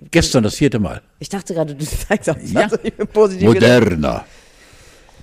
[0.09, 1.01] Gestern das vierte Mal.
[1.19, 2.67] Ich dachte gerade, du sagst auch Ja.
[2.67, 3.69] bin positiv gedacht.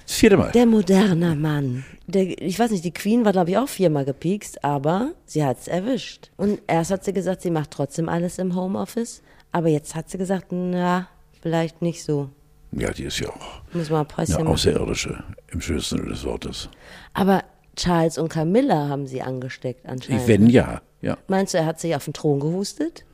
[0.09, 0.53] Das vierte Mal.
[0.53, 1.85] Der moderne Mann.
[2.07, 5.69] Der, ich weiß nicht, die Queen war, glaube ich, auch viermal gepiekst, aber sie hat's
[5.69, 6.31] erwischt.
[6.39, 9.21] Und erst hat sie gesagt, sie macht trotzdem alles im Homeoffice.
[9.53, 11.09] Aber jetzt hat sie gesagt, na,
[11.43, 12.31] vielleicht nicht so.
[12.73, 14.55] Ja, die ist ja auch Muss mal ein Päuschen eine machen.
[14.55, 16.71] Außerirdische im schönsten Sinne des Wortes.
[17.13, 17.45] Aber
[17.77, 20.23] Charles und Camilla haben sie angesteckt anscheinend.
[20.23, 21.19] Ich, wenn ja, ja.
[21.29, 23.05] Meinst du, er hat sich auf den Thron gehustet?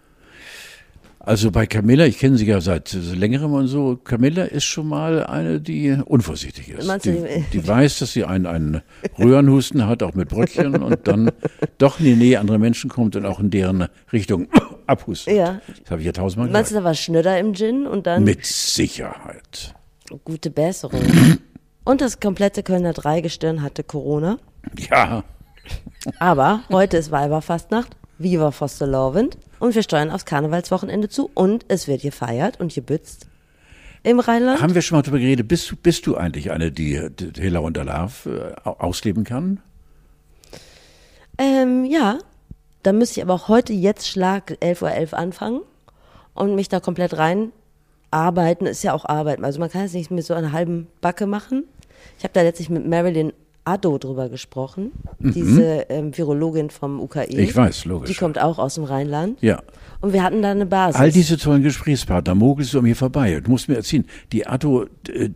[1.26, 5.24] Also bei Camilla, ich kenne sie ja seit längerem und so, Camilla ist schon mal
[5.24, 7.04] eine, die unvorsichtig ist.
[7.04, 8.82] Die, die- weiß, dass sie einen, einen
[9.18, 11.30] Röhrenhusten hat, auch mit Bröckchen und dann
[11.78, 14.48] doch in die Nähe anderer Menschen kommt und auch in deren Richtung
[14.86, 15.34] abhustet.
[15.34, 15.60] Ja.
[15.82, 16.84] Das habe ich ja tausendmal Meinst du, gesagt.
[16.84, 19.74] da war Schnöder im Gin und dann Mit Sicherheit.
[20.24, 21.00] gute Besserung?
[21.84, 24.36] und das komplette Kölner Dreigestirn hatte Corona.
[24.90, 25.24] Ja,
[26.18, 27.96] Aber heute ist Weiberfastnacht.
[28.18, 29.36] Viva Fosterlovend.
[29.64, 31.30] Und wir steuern aufs Karnevalswochenende zu.
[31.32, 33.28] Und es wird gefeiert und gebützt
[34.02, 34.60] im Rheinland.
[34.60, 37.00] haben wir schon mal darüber geredet, bist du, bist du eigentlich eine, die,
[37.34, 39.60] Hilla und Alarv äh, au- ausleben kann?
[41.38, 42.18] Ähm, ja.
[42.82, 45.60] Da müsste ich aber auch heute jetzt Schlag 11.11 Uhr anfangen
[46.34, 47.50] und mich da komplett rein
[48.10, 48.66] arbeiten.
[48.66, 49.42] Ist ja auch Arbeit.
[49.42, 51.64] Also man kann es nicht mit so einer halben Backe machen.
[52.18, 53.32] Ich habe da letztlich mit Marilyn
[53.64, 57.26] Addo drüber gesprochen, diese ähm, Virologin vom UKE.
[57.32, 57.38] Mhm.
[57.38, 58.10] Ich weiß, logisch.
[58.10, 59.40] Die kommt auch aus dem Rheinland.
[59.40, 59.62] Ja.
[60.02, 61.00] Und wir hatten da eine Basis.
[61.00, 63.40] All diese tollen Gesprächspartner mogelst du an mir vorbei.
[63.40, 65.30] Du musst mir erzählen, die Atto, äh,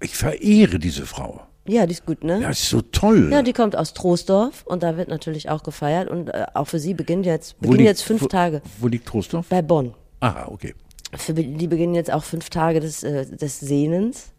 [0.00, 1.40] ich verehre diese Frau.
[1.66, 2.40] ja, die ist gut, ne?
[2.42, 3.30] Ja, ist so toll.
[3.32, 6.78] Ja, die kommt aus Troisdorf und da wird natürlich auch gefeiert und äh, auch für
[6.78, 9.46] sie beginnen jetzt beginnen liegt- jetzt fünf wo, Tage Wo liegt Trostorf?
[9.48, 9.94] bei Bonn.
[10.20, 10.74] Aha, okay.
[11.14, 14.31] Für die beginnen jetzt auch fünf Tage des, äh, des Sehnens.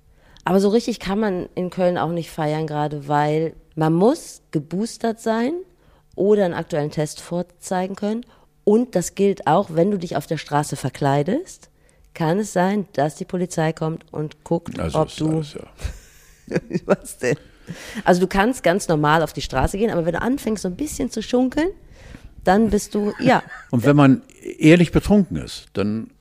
[0.45, 5.19] Aber so richtig kann man in Köln auch nicht feiern, gerade weil man muss geboostert
[5.19, 5.53] sein
[6.15, 8.25] oder einen aktuellen Test vorzeigen können.
[8.63, 11.69] Und das gilt auch, wenn du dich auf der Straße verkleidest,
[12.13, 16.59] kann es sein, dass die Polizei kommt und guckt, Also ob ist du alles, ja.
[16.85, 17.37] Was denn?
[18.03, 20.75] Also du kannst ganz normal auf die Straße gehen, aber wenn du anfängst so ein
[20.75, 21.69] bisschen zu schunkeln,
[22.43, 24.21] dann bist du, ja, Und wenn man
[24.59, 26.11] ehrlich betrunken ist, dann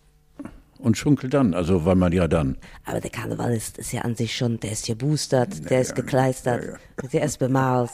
[0.82, 2.56] und schunkelt dann, also weil man ja dann.
[2.84, 6.78] aber der Karneval ist, ja an sich schon, der ist geboostert, der ist gekleistert,
[7.12, 7.90] der ist bemalt,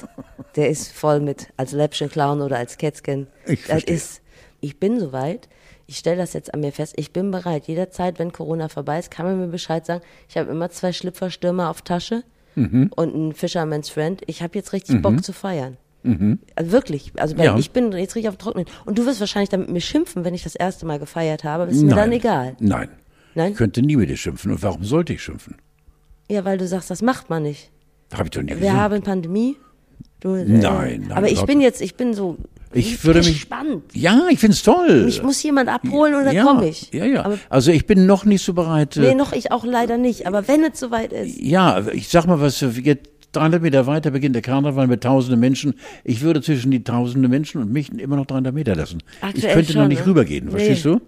[0.56, 3.26] der ist voll mit als Läppchen-Clown oder als Kätzchen.
[3.46, 3.94] Ich das verstehe.
[3.96, 4.22] ist,
[4.60, 5.48] ich bin soweit.
[5.90, 6.92] Ich stelle das jetzt an mir fest.
[6.96, 7.66] Ich bin bereit.
[7.66, 10.02] Jederzeit, wenn Corona vorbei ist, kann man mir Bescheid sagen.
[10.28, 12.24] Ich habe immer zwei Schlüpferstürmer auf Tasche
[12.56, 12.90] Mhm.
[12.96, 14.20] und einen Fisherman's Friend.
[14.26, 15.76] Ich habe jetzt richtig Bock zu feiern.
[16.56, 17.12] Also wirklich.
[17.16, 17.42] Also Mhm.
[17.42, 17.58] Ja.
[17.58, 18.66] ich bin jetzt richtig auf dem Trockenen.
[18.86, 21.64] Und du wirst wahrscheinlich damit mir schimpfen, wenn ich das erste Mal gefeiert habe.
[21.64, 22.56] Aber ist mir dann egal.
[22.60, 22.88] Nein.
[23.34, 23.52] Nein?
[23.52, 24.50] Ich könnte nie mit dir schimpfen.
[24.52, 25.56] Und warum sollte ich schimpfen?
[26.30, 27.70] Ja, weil du sagst, das macht man nicht.
[28.12, 28.76] Habe ich doch nie Wir gesagt.
[28.76, 29.56] haben Pandemie.
[30.20, 30.60] Du, äh, Nein,
[31.08, 32.38] nein, Aber ich bin jetzt, ich bin so
[32.72, 33.82] Ich würde mich- gespannt.
[33.92, 35.04] Ja, ich find's toll.
[35.04, 36.92] Mich muss jemand abholen und dann ja, komme ich.
[36.92, 37.24] Ja, ja.
[37.24, 38.96] Aber, also ich bin noch nicht so bereit.
[38.96, 40.26] äh, nee, noch ich auch leider nicht.
[40.26, 41.38] Aber wenn es soweit ist.
[41.40, 45.74] Ja, ich sag mal was, geht 300 Meter weiter beginnt der Karneval mit tausenden Menschen.
[46.04, 49.02] Ich würde zwischen die tausende Menschen und mich immer noch 300 Meter lassen.
[49.18, 50.06] ich Aktuell könnte noch schon, nicht ne?
[50.06, 50.50] rübergehen, Nee.
[50.50, 51.00] verstehst du?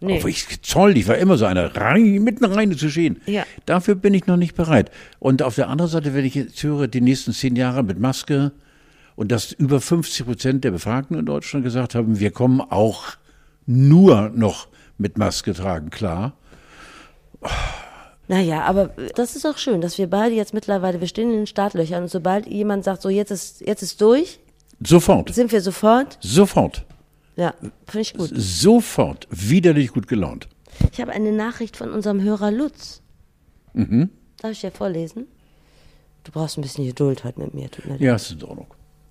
[0.00, 0.18] Nee.
[0.20, 3.18] Aber ich, toll, ich war immer so einer, rein, mitten rein zu stehen.
[3.26, 3.44] Ja.
[3.64, 4.90] Dafür bin ich noch nicht bereit.
[5.18, 8.52] Und auf der anderen Seite, wenn ich jetzt höre, die nächsten zehn Jahre mit Maske
[9.14, 13.04] und dass über 50 Prozent der Befragten in Deutschland gesagt haben, wir kommen auch
[13.66, 16.34] nur noch mit Maske tragen, klar.
[18.28, 21.46] Naja, aber das ist auch schön, dass wir beide jetzt mittlerweile, wir stehen in den
[21.46, 24.40] Startlöchern und sobald jemand sagt, so jetzt ist, jetzt ist durch,
[24.84, 26.84] Sofort, sind wir sofort, sofort.
[27.36, 27.54] ja,
[27.86, 28.30] finde ich gut.
[28.34, 30.48] sofort widerlich gut gelaunt.
[30.92, 33.00] Ich habe eine Nachricht von unserem Hörer Lutz.
[33.72, 34.10] Mhm.
[34.42, 35.26] Darf ich dir vorlesen?
[36.24, 38.00] Du brauchst ein bisschen Geduld heute mit mir, tut mir leid.
[38.00, 38.66] Ja, ist in Ordnung.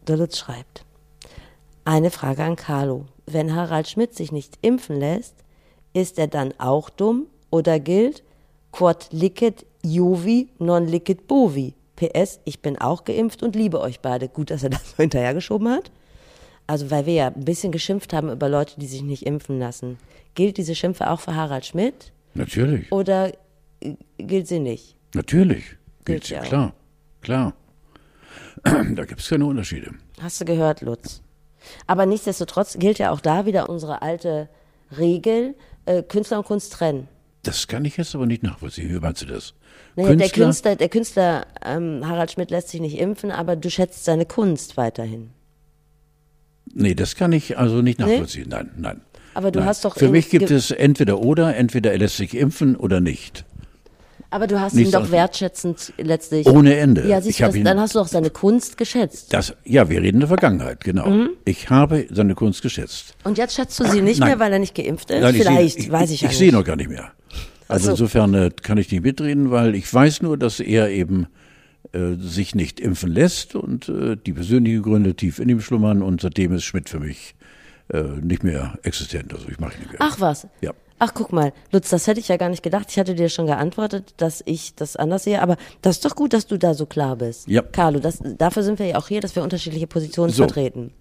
[0.07, 0.83] Der Lutz schreibt.
[1.85, 3.05] Eine Frage an Carlo.
[3.25, 5.35] Wenn Harald Schmidt sich nicht impfen lässt,
[5.93, 8.21] ist er dann auch dumm oder gilt
[8.75, 11.73] quod licet Jovi non licet bovi?
[11.95, 14.27] PS, ich bin auch geimpft und liebe euch beide.
[14.27, 15.91] Gut, dass er das so hinterhergeschoben hat.
[16.67, 19.97] Also, weil wir ja ein bisschen geschimpft haben über Leute, die sich nicht impfen lassen.
[20.33, 23.31] Gilt diese Schimpfe auch für Harald Schmidt Natürlich, oder
[23.79, 24.95] äh, gilt sie nicht?
[25.13, 25.77] natürlich.
[26.03, 26.45] Gilt Gilt ja auch.
[26.45, 26.73] klar,
[27.21, 27.53] klar.
[28.95, 29.91] Da gibt es keine Unterschiede.
[30.19, 31.21] Hast du gehört, Lutz?
[31.87, 34.49] Aber nichtsdestotrotz gilt ja auch da wieder unsere alte
[34.97, 37.07] Regel, äh, Künstler und Kunst trennen.
[37.45, 38.89] Das kann ich jetzt aber nicht nachvollziehen.
[38.89, 39.53] Wie meinst du das?
[39.95, 44.03] Naja, der Künstler, der Künstler ähm, Harald Schmidt lässt sich nicht impfen, aber du schätzt
[44.03, 45.29] seine Kunst weiterhin.
[46.73, 48.49] Nee, das kann ich also nicht nachvollziehen.
[48.49, 49.01] Nein, nein.
[49.35, 49.67] Aber du nein.
[49.67, 53.45] hast doch Für mich gibt es entweder oder, entweder er lässt sich impfen oder nicht.
[54.35, 56.45] Aber du hast ihn doch wertschätzend letztlich.
[56.45, 57.07] Ohne Ende.
[57.07, 59.33] Ja, siehst Ich du, das, ihn- dann hast du auch seine Kunst geschätzt.
[59.33, 61.07] Das, ja, wir reden in der Vergangenheit, genau.
[61.09, 61.29] Mhm.
[61.45, 63.15] Ich habe seine Kunst geschätzt.
[63.23, 64.29] Und jetzt schätzt du sie nicht Nein.
[64.31, 65.21] mehr, weil er nicht geimpft ist?
[65.21, 66.39] Nein, ich Vielleicht, seh, weiß ich ja Ich nicht.
[66.39, 67.11] sehe noch gar nicht mehr.
[67.69, 67.91] Also so.
[67.91, 71.27] insofern äh, kann ich nicht mitreden, weil ich weiß nur, dass er eben
[71.93, 76.19] äh, sich nicht impfen lässt und äh, die persönlichen Gründe tief in ihm schlummern und
[76.19, 77.35] seitdem ist Schmidt für mich
[77.93, 79.33] äh, nicht mehr existent.
[79.33, 79.99] Also ich mache ihn nicht mehr.
[80.01, 80.45] Ach was.
[80.61, 80.73] Ja.
[80.97, 82.87] Ach, guck mal, Lutz, das hätte ich ja gar nicht gedacht.
[82.89, 86.31] Ich hatte dir schon geantwortet, dass ich das anders sehe, aber das ist doch gut,
[86.31, 87.47] dass du da so klar bist.
[87.49, 87.61] Ja.
[87.61, 90.43] Carlo, das, dafür sind wir ja auch hier, dass wir unterschiedliche Positionen So.
[90.43, 90.93] vertreten.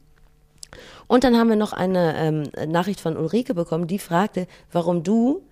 [1.07, 5.43] Und dann haben wir noch eine ähm, Nachricht von Ulrike bekommen, die fragte, warum du,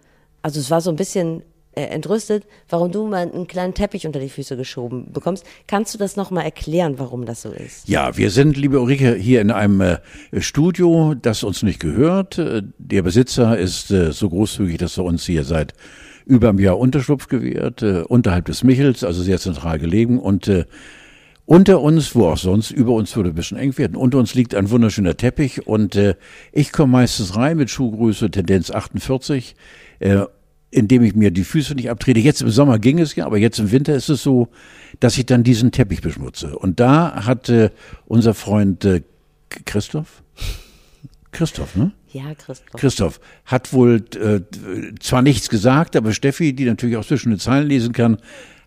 [0.43, 1.43] also es war so ein bisschen
[1.75, 5.47] äh, entrüstet, warum du mal einen kleinen Teppich unter die Füße geschoben bekommst.
[5.67, 7.89] Kannst du das nochmal erklären, warum das so ist?
[7.89, 9.99] Ja, wir sind, liebe Ulrike, hier in einem äh,
[10.39, 12.37] Studio, das uns nicht gehört.
[12.37, 15.73] Äh, Der Besitzer ist so großzügig, dass er uns hier seit
[16.27, 20.19] über einem Jahr Unterschlupf gewährt, äh, unterhalb des Michels, also sehr zentral gelegen.
[20.19, 20.51] Und
[21.47, 23.97] unter uns, wo auch sonst, über uns würde ein bisschen eng werden.
[23.97, 25.99] Unter uns liegt ein wunderschöner Teppich und
[26.53, 29.57] ich komme meistens rein mit Schuhgröße Tendenz 48,
[29.99, 30.27] äh,
[30.73, 32.19] indem ich mir die Füße nicht abtrete.
[32.19, 34.49] Jetzt im Sommer ging es ja, aber jetzt im Winter ist es so,
[34.99, 36.59] dass ich dann diesen Teppich beschmutze.
[36.59, 37.71] Und da hat äh,
[38.07, 39.03] unser Freund äh,
[39.67, 40.23] Christoph,
[41.31, 41.93] Christoph, ne?
[42.11, 42.81] Ja, Christoph.
[42.81, 44.41] Christoph hat wohl äh,
[45.01, 48.19] zwar nichts gesagt, aber Steffi, die natürlich auch zwischen den Zeilen lesen kann,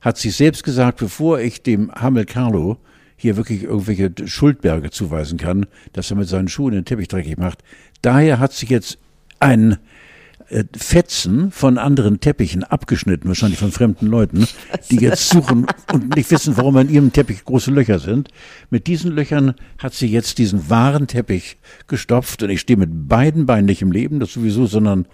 [0.02, 2.78] hat sich selbst gesagt, bevor ich dem Hamel Carlo
[3.18, 7.64] hier wirklich irgendwelche Schuldberge zuweisen kann, dass er mit seinen Schuhen den Teppich dreckig macht.
[8.02, 9.00] Daher hat sich jetzt
[9.40, 9.78] ein
[10.78, 14.48] Fetzen von anderen Teppichen abgeschnitten, wahrscheinlich von fremden Leuten,
[14.92, 18.30] die jetzt suchen und nicht wissen, warum an ihrem Teppich große Löcher sind.
[18.70, 23.46] Mit diesen Löchern hat sie jetzt diesen wahren Teppich gestopft und ich stehe mit beiden
[23.46, 25.08] Beinen nicht im Leben, das sowieso, sondern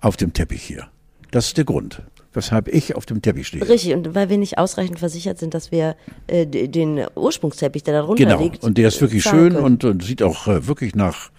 [0.00, 0.88] auf dem Teppich hier.
[1.30, 3.68] Das ist der Grund, weshalb ich auf dem Teppich stehe.
[3.68, 5.94] Richtig, und weil wir nicht ausreichend versichert sind, dass wir
[6.26, 9.84] äh, den Ursprungsteppich, der da drunter Genau, liegt, und der ist wirklich äh, schön und,
[9.84, 11.30] und sieht auch äh, wirklich nach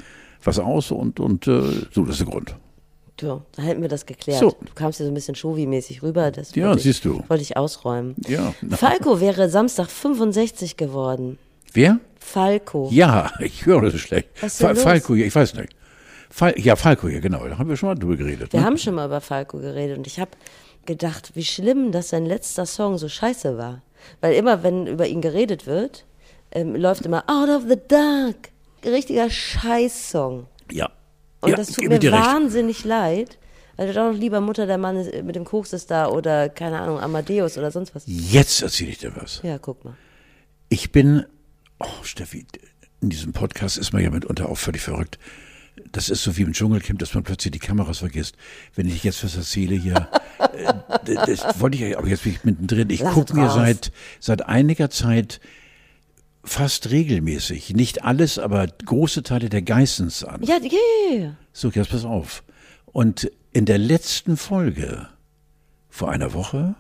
[0.44, 2.56] was aus und, und äh, so, das ist der Grund.
[3.22, 4.40] So, da hätten wir das geklärt.
[4.40, 4.58] So.
[4.60, 6.32] Du kamst hier so ein bisschen Shovi-mäßig rüber.
[6.32, 7.24] Das Ja, wollte ich, siehst du.
[7.28, 8.16] Wollte ich ausräumen.
[8.28, 8.54] Ja.
[8.72, 11.38] Falco wäre Samstag 65 geworden.
[11.74, 12.00] Wer?
[12.20, 12.90] Falco.
[12.92, 14.30] Ja, ich höre das schlecht.
[14.42, 14.82] Was Fa los?
[14.82, 15.76] Falco, ja, ich weiß nicht.
[16.32, 17.48] Fal ja, Falco, ja, genau.
[17.48, 18.54] Da haben wir schon mal drüber geredet.
[18.54, 18.66] Wir ne?
[18.66, 20.32] haben schon mal über Falco geredet und ich habe
[20.86, 23.84] gedacht, wie schlimm, dass sein letzter Song so scheiße war.
[24.20, 26.06] Weil immer, wenn über ihn geredet wird,
[26.52, 28.50] ähm, läuft immer Out of the Dark.
[28.84, 30.48] Richtiger Scheißsong.
[30.72, 30.90] Ja.
[31.42, 32.24] Und ja, das tut mir dir recht.
[32.24, 33.38] wahnsinnig leid.
[33.78, 37.00] Also doch lieber Mutter, der Mann ist, mit dem Koks ist da oder keine Ahnung,
[37.00, 38.04] Amadeus oder sonst was.
[38.06, 39.42] Jetzt erzähle ich dir was.
[39.44, 39.96] Ja, guck mal.
[40.70, 41.26] Ich bin,
[41.80, 42.46] oh Steffi,
[43.02, 45.18] in diesem Podcast ist man ja mitunter auch völlig verrückt.
[45.92, 48.36] Das ist so wie im Dschungelcamp, dass man plötzlich die Kameras vergisst.
[48.76, 50.10] Wenn ich jetzt was erzähle hier,
[50.54, 52.90] äh, das wollte ich ja, aber jetzt bin ich mittendrin.
[52.90, 55.40] Ich gucke mir seit, seit einiger Zeit
[56.44, 60.42] fast regelmäßig, nicht alles, aber große Teile der Geissens an.
[60.44, 61.36] Ja, ja, ja.
[61.54, 62.44] So, jetzt pass auf.
[62.86, 65.08] Und in der letzten Folge
[65.90, 66.76] vor einer Woche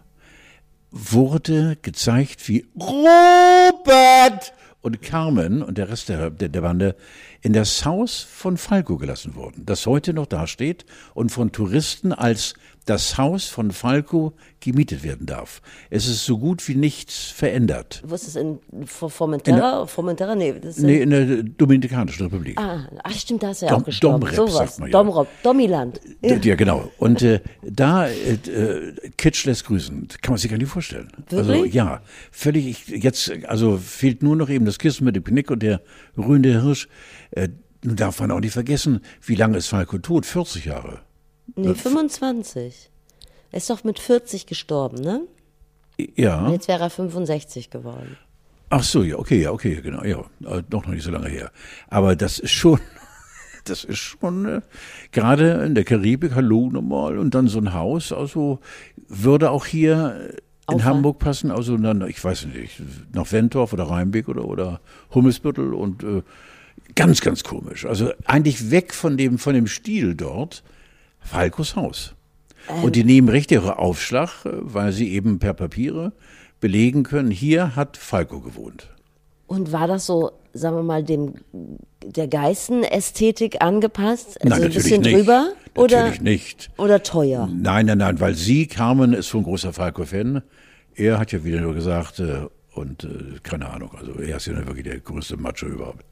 [0.89, 6.95] wurde gezeigt, wie Robert und Carmen und der Rest der, der, der Bande
[7.41, 12.55] in das Haus von Falco gelassen wurden, das heute noch dasteht und von Touristen als
[12.85, 15.61] das Haus von Falco gemietet werden darf.
[15.91, 18.01] Es ist so gut wie nichts verändert.
[18.05, 19.85] Wo ist das in For- Formentera?
[19.85, 20.33] Formentera?
[20.35, 22.59] Nee, das ist Nee, in der Dominikanischen Republik.
[22.59, 24.19] ah, ach stimmt, da ist er Dom- auch gestorben.
[24.21, 24.53] Domrep, Sowas.
[24.53, 24.91] sagt man ja.
[24.97, 26.01] Domrop, Domiland.
[26.21, 26.35] Ja.
[26.37, 26.91] ja, genau.
[26.97, 30.07] Und äh, da, äh, äh, Kitsch lässt grüßen.
[30.21, 31.11] Kann man sich gar nicht vorstellen.
[31.31, 31.73] Also Wirklich?
[31.75, 35.61] ja, völlig, ich, jetzt, also fehlt nur noch eben das Kissen mit dem Knick und
[35.61, 35.81] der
[36.17, 36.87] rührende Hirsch.
[37.31, 37.49] Äh,
[37.83, 40.25] nun darf man auch nicht vergessen, wie lange ist Falco tot?
[40.25, 40.99] 40 Jahre.
[41.55, 42.89] Nee, 25.
[43.51, 45.21] Er ist doch mit 40 gestorben, ne?
[46.15, 46.49] Ja.
[46.49, 48.17] Jetzt wäre er 65 geworden.
[48.69, 51.51] Ach so, ja, okay, ja, okay, genau, ja, äh, noch nicht so lange her.
[51.89, 52.79] Aber das ist schon,
[53.65, 54.61] das ist schon, äh,
[55.11, 58.59] gerade in der Karibik, hallo nochmal, und dann so ein Haus, also
[59.09, 60.31] würde auch hier
[60.69, 60.85] äh, in.
[60.85, 62.81] Hamburg passen, also dann, ich weiß nicht,
[63.13, 64.79] nach Wentorf oder Rheinbeck oder, oder
[65.13, 66.21] Hummelsbüttel und äh,
[66.95, 67.85] ganz, ganz komisch.
[67.85, 70.63] Also eigentlich weg von dem, von dem Stil dort,
[71.21, 72.15] Falkos Haus.
[72.83, 76.13] Und die nehmen richtig ihre Aufschlag, äh, weil sie eben per Papiere
[76.59, 78.87] belegen können, hier hat Falco gewohnt.
[79.47, 81.33] Und war das so, sagen wir mal, dem
[82.03, 84.41] der Geißen-Ästhetik angepasst?
[84.41, 85.15] Also Nein, ein bisschen nicht.
[85.17, 85.49] drüber?
[85.75, 86.69] Oder, Natürlich nicht.
[86.77, 87.49] oder teuer?
[87.51, 90.41] Nein, nein, nein, weil sie, Carmen, ist schon ein großer Falco-Fan.
[90.95, 94.55] Er hat ja wieder nur gesagt, äh, und äh, keine Ahnung, also er ist ja
[94.65, 96.05] wirklich der größte Macho überhaupt.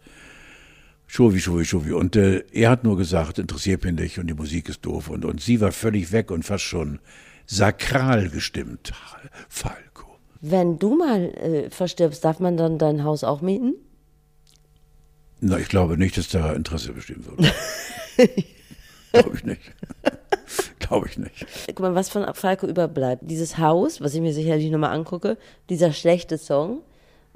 [1.11, 1.91] Schovi, Schovi, Schovi.
[1.91, 5.09] Und äh, er hat nur gesagt, interessiert mich nicht und die Musik ist doof.
[5.09, 6.99] Und, und sie war völlig weg und fast schon
[7.47, 8.93] sakral gestimmt.
[9.49, 10.05] Falco.
[10.39, 13.73] Wenn du mal äh, verstirbst, darf man dann dein Haus auch mieten?
[15.41, 17.51] Na, ich glaube nicht, dass da Interesse bestehen würde.
[19.11, 19.61] glaube ich nicht.
[20.77, 21.47] glaube ich nicht.
[21.65, 23.23] Guck mal, was von Falco überbleibt.
[23.25, 25.39] Dieses Haus, was ich mir sicherlich nochmal angucke,
[25.71, 26.83] dieser schlechte Song.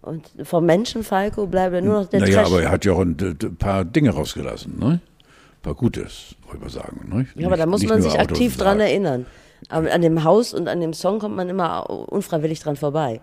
[0.03, 2.47] Und vom Menschen Falco bleibt nur noch der Naja, Trash.
[2.51, 4.99] aber er hat ja auch ein, ein paar Dinge rausgelassen, ne?
[4.99, 7.09] Ein paar Gutes, wollte ich mal sagen.
[7.09, 7.27] Ne?
[7.35, 9.25] Ja, aber da muss man sich aktiv dran erinnern.
[9.69, 13.21] Aber an dem Haus und an dem Song kommt man immer unfreiwillig dran vorbei.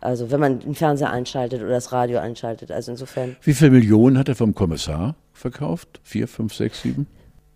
[0.00, 2.72] Also wenn man den Fernseher einschaltet oder das Radio einschaltet.
[2.72, 3.36] Also insofern.
[3.42, 6.00] Wie viele Millionen hat er vom Kommissar verkauft?
[6.02, 7.06] Vier, fünf, sechs, sieben?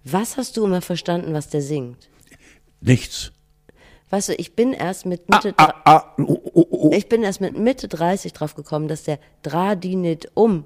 [0.05, 2.09] Was hast du immer verstanden, was der singt?
[2.81, 3.33] Nichts.
[4.11, 6.90] Weißt du, ich bin erst mit Mitte, Ah, ah, oh, oh, oh.
[6.95, 10.64] ich bin erst mit Mitte 30 drauf gekommen, dass der Dradinit um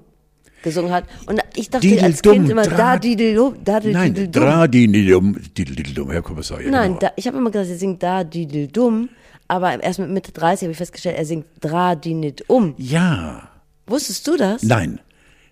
[0.63, 1.05] gesungen hat.
[1.25, 4.31] Und ich dachte Didel als Kind immer Dra- da didel dum, da didel Nein, dum.
[4.31, 6.61] Dradinidum, Didididum, Herr Kommissar.
[6.61, 6.99] Ja, Nein, genau.
[6.99, 9.09] da, ich habe immer gesagt, er singt da didel dumm,
[9.47, 12.75] aber erst mit Mitte 30 habe ich festgestellt, er singt Dradinit um.
[12.77, 13.49] Ja,
[13.87, 14.61] Wusstest du das?
[14.61, 14.99] nein.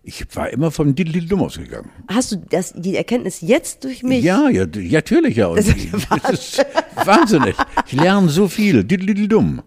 [0.09, 1.91] Ich war immer vom Didididum ausgegangen.
[2.07, 4.23] Hast du das, die Erkenntnis jetzt durch mich?
[4.23, 5.53] Ja, ja, natürlich, ja.
[5.53, 5.93] Das ist
[6.23, 6.65] das ist
[7.05, 7.55] wahnsinnig.
[7.85, 8.83] Ich lerne so viel.
[8.83, 9.61] Didididum.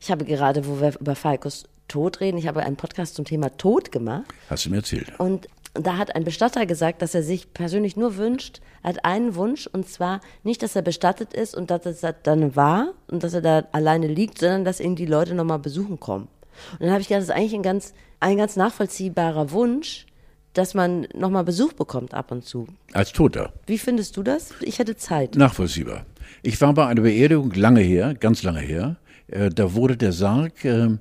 [0.00, 3.56] Ich habe gerade, wo wir über Falkos Tod reden, ich habe einen Podcast zum Thema
[3.56, 4.26] Tod gemacht.
[4.48, 5.12] Hast du mir erzählt.
[5.18, 9.34] Und da hat ein Bestatter gesagt, dass er sich persönlich nur wünscht, er hat einen
[9.34, 13.34] Wunsch, und zwar nicht, dass er bestattet ist und dass es dann war und dass
[13.34, 16.28] er da alleine liegt, sondern dass ihn die Leute nochmal besuchen kommen.
[16.72, 20.06] Und dann habe ich gedacht, das ist eigentlich ein ganz, ein ganz nachvollziehbarer Wunsch,
[20.52, 22.66] dass man nochmal Besuch bekommt ab und zu.
[22.92, 23.52] Als Toter.
[23.66, 24.50] Wie findest du das?
[24.60, 25.36] Ich hätte Zeit.
[25.36, 26.04] Nachvollziehbar.
[26.42, 28.96] Ich war bei einer Beerdigung lange her, ganz lange her.
[29.28, 30.98] Äh, da wurde der Sarg äh,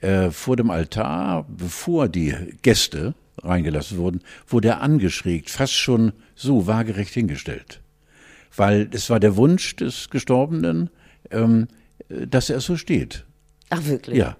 [0.00, 6.66] äh, vor dem Altar, bevor die Gäste reingelassen wurden, wurde er angeschrägt, fast schon so
[6.66, 7.80] waagerecht hingestellt.
[8.56, 10.90] Weil es war der Wunsch des Gestorbenen,
[11.30, 11.68] ähm,
[12.08, 13.24] äh, dass er so steht.
[13.70, 14.18] Ach, wirklich?
[14.18, 14.36] Ja.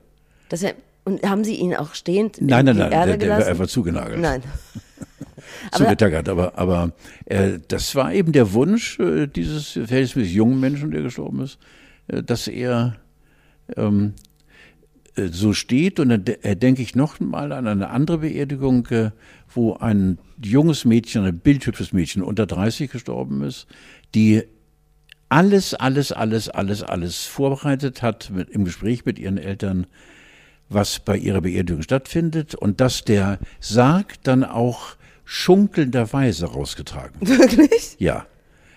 [0.48, 3.28] Dass er, und haben Sie ihn auch stehend Nein, in nein, die nein, Erde der,
[3.28, 4.20] der war einfach zugenagelt.
[4.20, 4.42] Nein.
[5.72, 6.28] zugetackert.
[6.28, 6.92] Aber, aber
[7.26, 11.58] äh, das war eben der Wunsch äh, dieses verhältnismäßig jungen Menschen, der gestorben ist,
[12.08, 12.96] äh, dass er
[13.76, 14.14] ähm,
[15.16, 16.00] äh, so steht.
[16.00, 19.10] Und dann de äh, denke ich noch mal an eine andere Beerdigung, äh,
[19.52, 23.66] wo ein junges Mädchen, ein bildhübsches Mädchen unter 30 gestorben ist,
[24.14, 24.42] die
[25.28, 29.86] alles, alles, alles, alles, alles vorbereitet hat mit, im Gespräch mit ihren Eltern,
[30.74, 37.38] was bei ihrer Beerdigung stattfindet und dass der Sarg dann auch schunkelnderweise rausgetragen wird.
[37.38, 37.96] Wirklich?
[37.98, 38.26] Ja.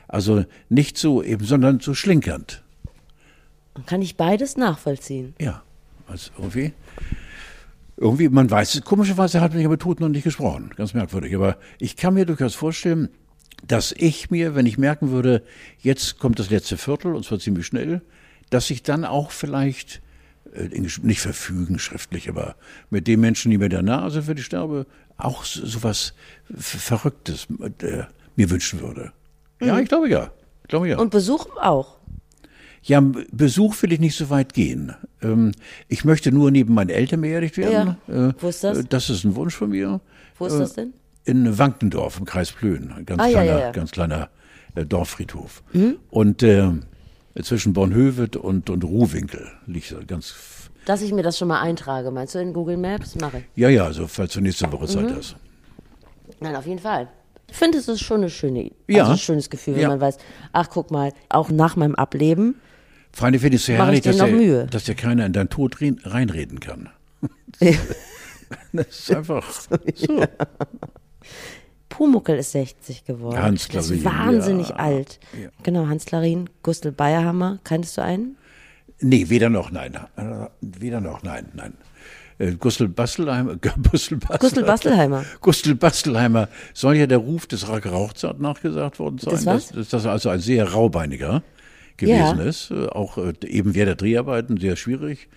[0.08, 2.64] Also nicht so eben, sondern so schlinkernd.
[3.86, 5.36] Kann ich beides nachvollziehen?
[5.40, 5.64] Ja.
[6.08, 6.74] Also irgendwie,
[7.98, 10.72] irgendwie, man weiß es, komischerweise hat man ja mit Toten noch nicht gesprochen.
[10.76, 11.36] Ganz merkwürdig.
[11.36, 13.10] Aber ich kann mir durchaus vorstellen,
[13.66, 15.44] dass ich mir, wenn ich merken würde,
[15.80, 18.02] jetzt kommt das letzte Viertel, und zwar ziemlich schnell,
[18.50, 20.02] dass ich dann auch vielleicht,
[21.02, 22.56] nicht verfügen schriftlich, aber
[22.90, 24.86] mit den Menschen, die mir nahe sind, wenn ich sterbe,
[25.18, 26.14] auch so, was
[26.56, 27.48] Ver- Verrücktes
[27.82, 28.04] äh,
[28.36, 29.12] mir wünschen würde.
[29.62, 30.32] Ja, ich glaube ja.
[30.64, 30.98] Ich glaube ja.
[30.98, 31.98] Und Besuch auch.
[32.84, 34.94] Ja, Besuch will ich nicht so weit gehen.
[35.22, 35.52] Ähm,
[35.88, 37.98] ich möchte nur neben meinen Eltern beerdigt werden.
[38.08, 38.30] Ja.
[38.30, 38.78] Äh, Wo ist das?
[38.80, 40.00] äh, Das ist ein Wunsch von mir.
[40.38, 40.94] Wo ist Äh, das denn?
[41.26, 42.92] In Wankendorf im Kreis Plön.
[42.92, 43.62] Ein ganz Ah, kleiner, ja, Mhm.
[43.62, 43.72] ja.
[43.72, 44.30] Ganz kleiner
[44.76, 45.64] äh, Dorffriedhof.
[46.12, 46.72] Und äh,
[47.44, 50.34] zwischen Bornhöved und, und Ruhwinkel liegt so ganz.
[50.86, 53.16] Dass ich mir das schon mal eintrage, meinst du in Google Maps?
[53.16, 53.44] Mache ich.
[53.56, 54.88] Ja, ja, also falls du nächste Woche Mhm.
[54.90, 55.36] Zeit hast.
[56.40, 57.08] Nein, auf jeden Fall.
[57.50, 59.02] Ich finde, es ist schon eine schöne, Ja.
[59.04, 59.88] also ein schönes Gefühl, wenn Ja.
[59.90, 60.18] man weiß,
[60.54, 62.56] ach guck mal, auch nach meinem Ableben,
[63.14, 65.82] Freunde, finde ich so Mach herrlich, ich dir dass, dass der keiner in deinen Tod
[65.82, 66.90] rein, reinreden kann.
[68.74, 69.44] Das ist einfach
[69.96, 70.26] so.
[71.98, 73.42] Pumuckel ist 60 geworden.
[73.42, 74.76] Hans Das ist Klarin, wahnsinnig ja.
[74.76, 75.20] alt.
[75.42, 75.50] Ja.
[75.64, 78.38] Genau, Hans Klarin, Gustl Bayerhammer, kanntest du einen?
[79.02, 79.98] Nee, weder noch, nein.
[80.62, 81.74] Weder noch, nein, nein.
[82.40, 83.56] Äh, Gustl Bastelheimer,
[83.92, 85.26] Gustl Bastelheimer, Gustl Bastelheimer.
[85.42, 89.68] Gustl Bastelheimer soll ja der Ruf des Rauchzart nachgesagt worden sein, Des was?
[89.70, 91.42] dass, dass das also ein sehr raubeiniger
[91.98, 92.44] gewesen Ja.
[92.44, 92.72] ist.
[92.72, 95.30] Auch äh, eben während der Dreharbeiten sehr schwierig.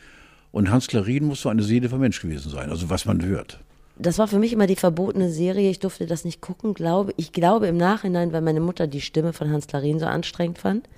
[0.52, 3.60] Und Hans Klarin muss so eine Seele von Mensch gewesen sein, also was man hört.
[4.00, 5.70] Das war für mich immer die verbotene Serie.
[5.70, 6.72] Ich durfte das nicht gucken.
[6.74, 10.58] Glaube, ich glaube im Nachhinein, weil meine Mutter die Stimme von Hans Klarin so anstrengend
[10.58, 10.88] fand.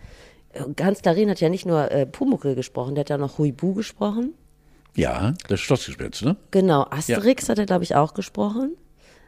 [0.52, 3.74] Äh, Hans Klarin hat ja nicht nur äh, Pumuckel gesprochen, der hat ja noch Huibu
[3.74, 4.34] gesprochen.
[4.94, 6.36] Ja, das Schlossgespenst, ne?
[6.50, 8.76] Genau, Asterix hat er, glaube ich, auch gesprochen.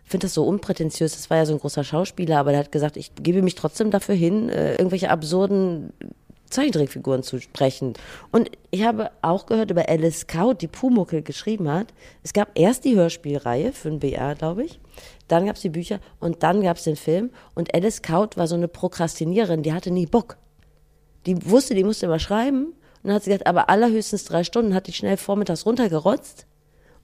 [0.04, 1.12] Ich finde das so unprätentiös.
[1.12, 3.90] Das war ja so ein großer Schauspieler, aber der hat gesagt, ich gebe mich trotzdem
[3.90, 5.92] dafür hin, äh, irgendwelche absurden
[6.54, 7.94] Zeichentrickfiguren zu sprechen.
[8.30, 11.88] Und ich habe auch gehört über Alice Scout, die Pumuckel geschrieben hat.
[12.22, 14.80] Es gab erst die Hörspielreihe für den BR, glaube ich.
[15.28, 17.30] Dann gab es die Bücher und dann gab es den Film.
[17.54, 20.36] Und Alice Scout war so eine Prokrastiniererin, die hatte nie Bock.
[21.26, 22.66] Die wusste, die musste immer schreiben.
[22.66, 22.74] Und
[23.08, 26.46] dann hat sie gesagt, aber allerhöchstens drei Stunden, hat die schnell vormittags runtergerotzt.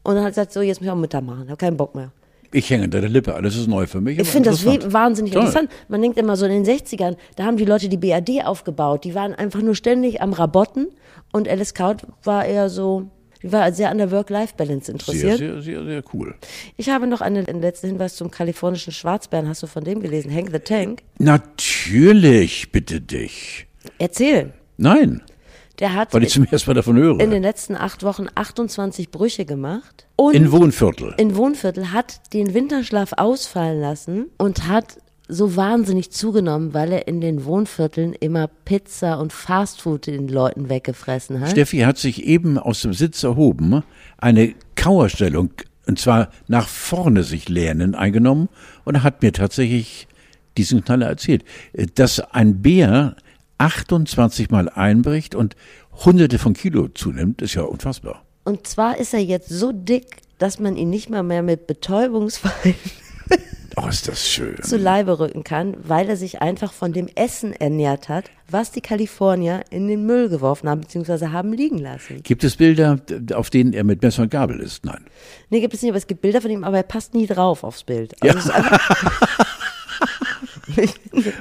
[0.02, 1.94] Und dann hat sie gesagt, so, jetzt muss ich auch Mittag machen, habe keinen Bock
[1.94, 2.12] mehr.
[2.52, 4.18] Ich hänge an der Lippe, alles ist neu für mich.
[4.18, 5.42] Ich finde das wahnsinnig Toll.
[5.42, 5.70] interessant.
[5.88, 9.04] Man denkt immer so in den 60ern, da haben die Leute die BAD aufgebaut.
[9.04, 10.88] Die waren einfach nur ständig am Rabotten.
[11.32, 13.08] Und Alice Kaut war eher so,
[13.42, 15.38] die war sehr an der Work-Life-Balance Sehr, interessiert.
[15.38, 16.34] sehr, sehr, sehr cool.
[16.76, 19.48] Ich habe noch einen, einen letzten Hinweis zum kalifornischen Schwarzbären.
[19.48, 20.34] Hast du von dem gelesen?
[20.34, 21.02] Hank the Tank?
[21.18, 23.66] Natürlich, bitte dich.
[23.98, 24.52] Erzähl.
[24.76, 25.22] Nein,
[25.80, 27.20] Der hat weil ich zum ersten Mal davon höre.
[27.20, 30.06] in den letzten acht Wochen 28 Brüche gemacht.
[30.16, 31.14] Und In Wohnviertel.
[31.16, 37.20] in Wohnviertel hat den Winterschlaf ausfallen lassen und hat so wahnsinnig zugenommen, weil er in
[37.20, 41.50] den Wohnvierteln immer Pizza und Fastfood den Leuten weggefressen hat.
[41.52, 43.82] Steffi hat sich eben aus dem Sitz erhoben,
[44.18, 45.50] eine Kauerstellung,
[45.86, 48.48] und zwar nach vorne sich lehnen, eingenommen
[48.84, 50.08] und hat mir tatsächlich
[50.58, 53.14] diesen Knaller erzählt, äh, dass ein Bär
[53.60, 55.54] 28 Mal einbricht und
[56.04, 58.22] hunderte von Kilo zunimmt, ist ja unfassbar.
[58.44, 60.06] Und zwar ist er jetzt so dick,
[60.38, 62.74] dass man ihn nicht mal mehr mit Betäubungsmitteln
[63.76, 64.56] Oh, ist das schön.
[64.62, 68.80] zu Leibe rücken kann, weil er sich einfach von dem Essen ernährt hat, was die
[68.80, 72.22] Kalifornier in den Müll geworfen haben, beziehungsweise haben liegen lassen.
[72.22, 72.98] Gibt es Bilder,
[73.34, 74.84] auf denen er mit Messer und Gabel ist?
[74.86, 75.04] Nein.
[75.50, 77.62] Nee, gibt es nicht, aber es gibt Bilder von ihm, aber er passt nie drauf
[77.62, 78.14] aufs Bild.
[78.22, 78.88] Also es ist einfach,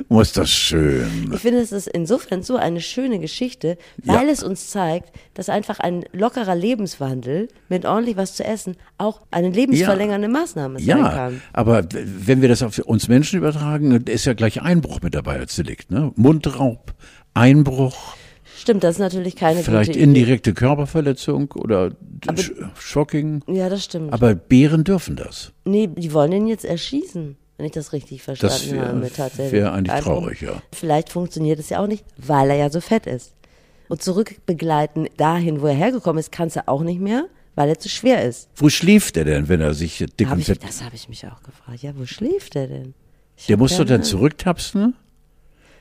[0.10, 1.32] Oh, ist das schön.
[1.34, 4.32] ich finde, es ist insofern so eine schöne Geschichte, weil Ja.
[4.32, 9.50] es uns zeigt, dass einfach ein lockerer Lebenswandel mit ordentlich was zu essen auch eine
[9.50, 11.42] lebensverlängernde Maßnahme sein Ja, kann.
[11.54, 15.38] aber w- wenn wir das auf uns Menschen übertragen, ist ja gleich Einbruch mit dabei
[15.40, 15.92] als Delikt.
[15.92, 16.12] Ne?
[16.16, 16.94] Mundraub,
[17.34, 18.16] Einbruch,
[18.58, 20.04] Stimmt, das ist natürlich keine vielleicht gute Idee.
[20.20, 21.92] indirekte Körperverletzung oder
[22.38, 23.42] Sch Schocking.
[23.48, 24.12] Ja, das stimmt.
[24.12, 25.54] Aber Bären dürfen das.
[25.64, 29.12] nee, die wollen ihn jetzt erschießen, wenn ich das richtig verstanden Das wär- habe.
[29.16, 29.52] tatsächlich.
[29.52, 30.62] wär eigentlich Einfach- traurig, ja.
[30.74, 33.34] Vielleicht funktioniert es ja auch nicht, weil er ja so fett ist.
[33.90, 37.90] Und zurückbegleiten dahin, wo er hergekommen ist, kannst du auch nicht mehr, weil er zu
[37.90, 38.48] schwer ist.
[38.56, 40.64] Wo schläft er denn, wenn er sich dick Hab und fett...
[40.64, 41.82] das habe ich mich auch gefragt.
[41.84, 42.94] Ja, wo schläft er denn?
[43.36, 44.96] Ich Der muss doch dann zurücktapsen,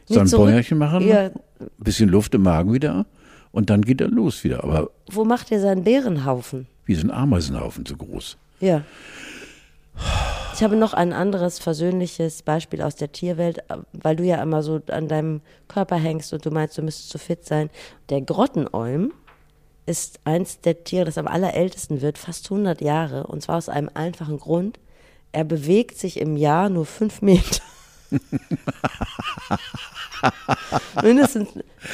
[0.06, 1.30] sein zurück- Bäuerchen machen, Ja,
[1.78, 3.06] bisschen Luft im Magen wieder
[3.52, 4.64] und dann geht er los wieder.
[4.64, 6.66] Aber wo macht er seinen Bärenhaufen?
[6.86, 8.36] wie so ein Ameisenhaufen so groß.
[8.60, 8.82] Ja.
[10.54, 13.60] Ich habe noch ein anderes versöhnliches Beispiel aus der Tierwelt,
[13.92, 17.18] weil du ja immer so an deinem Körper hängst und du meinst, du müsstest so
[17.18, 17.70] fit sein.
[18.10, 19.12] Der Grottenolm
[19.86, 23.88] ist eins der Tiere, das am allerältesten wird, fast 100 Jahre, und zwar aus einem
[23.94, 24.80] einfachen Grund.
[25.30, 27.62] Er bewegt sich im Jahr nur fünf Meter.
[31.02, 31.50] Mindestens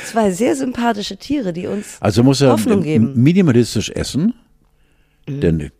[0.06, 3.12] zwei sehr sympathische Tiere, die uns Also muss er Hoffnung geben.
[3.14, 4.34] minimalistisch essen,
[5.28, 5.70] denn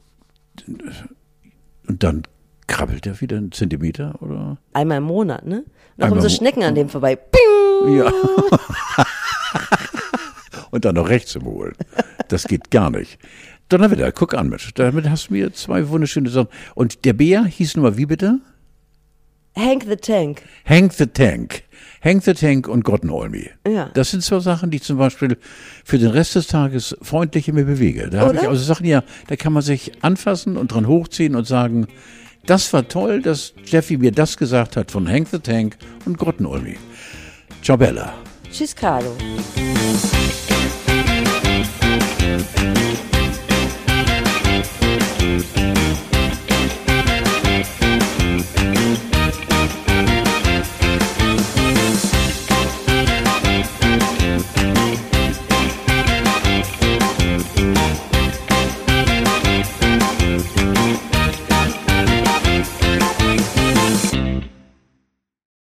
[1.94, 2.22] und dann
[2.66, 4.58] krabbelt er wieder einen Zentimeter oder?
[4.72, 5.62] einmal im Monat, ne?
[5.96, 7.14] Einmal kommen so Schnecken an dem vorbei.
[7.14, 7.96] Ping!
[7.96, 8.10] Ja.
[10.72, 11.74] und dann noch rechts im Holen.
[12.26, 13.16] Das geht gar nicht.
[13.68, 14.74] Donnerwetter, guck an, Mensch.
[14.74, 16.48] Damit hast du mir zwei wunderschöne Sachen.
[16.74, 18.40] Und der Bär hieß nun mal wie bitte?
[19.56, 20.42] Hank the Tank.
[20.64, 21.62] Hank the Tank.
[22.04, 23.26] Hang the Tank und God Know
[23.66, 23.90] Ja.
[23.94, 25.38] Das sind so Sachen, die ich zum Beispiel
[25.84, 28.10] für den Rest des Tages freundlich in mir bewege.
[28.10, 31.46] Da habe ich also Sachen, ja, da kann man sich anfassen und dran hochziehen und
[31.46, 31.86] sagen,
[32.44, 36.36] das war toll, dass Jeffy mir das gesagt hat von Hank the Tank und God
[36.36, 36.58] Know
[37.62, 38.12] Ciao Bella.
[38.52, 39.16] Tschüss Carlo.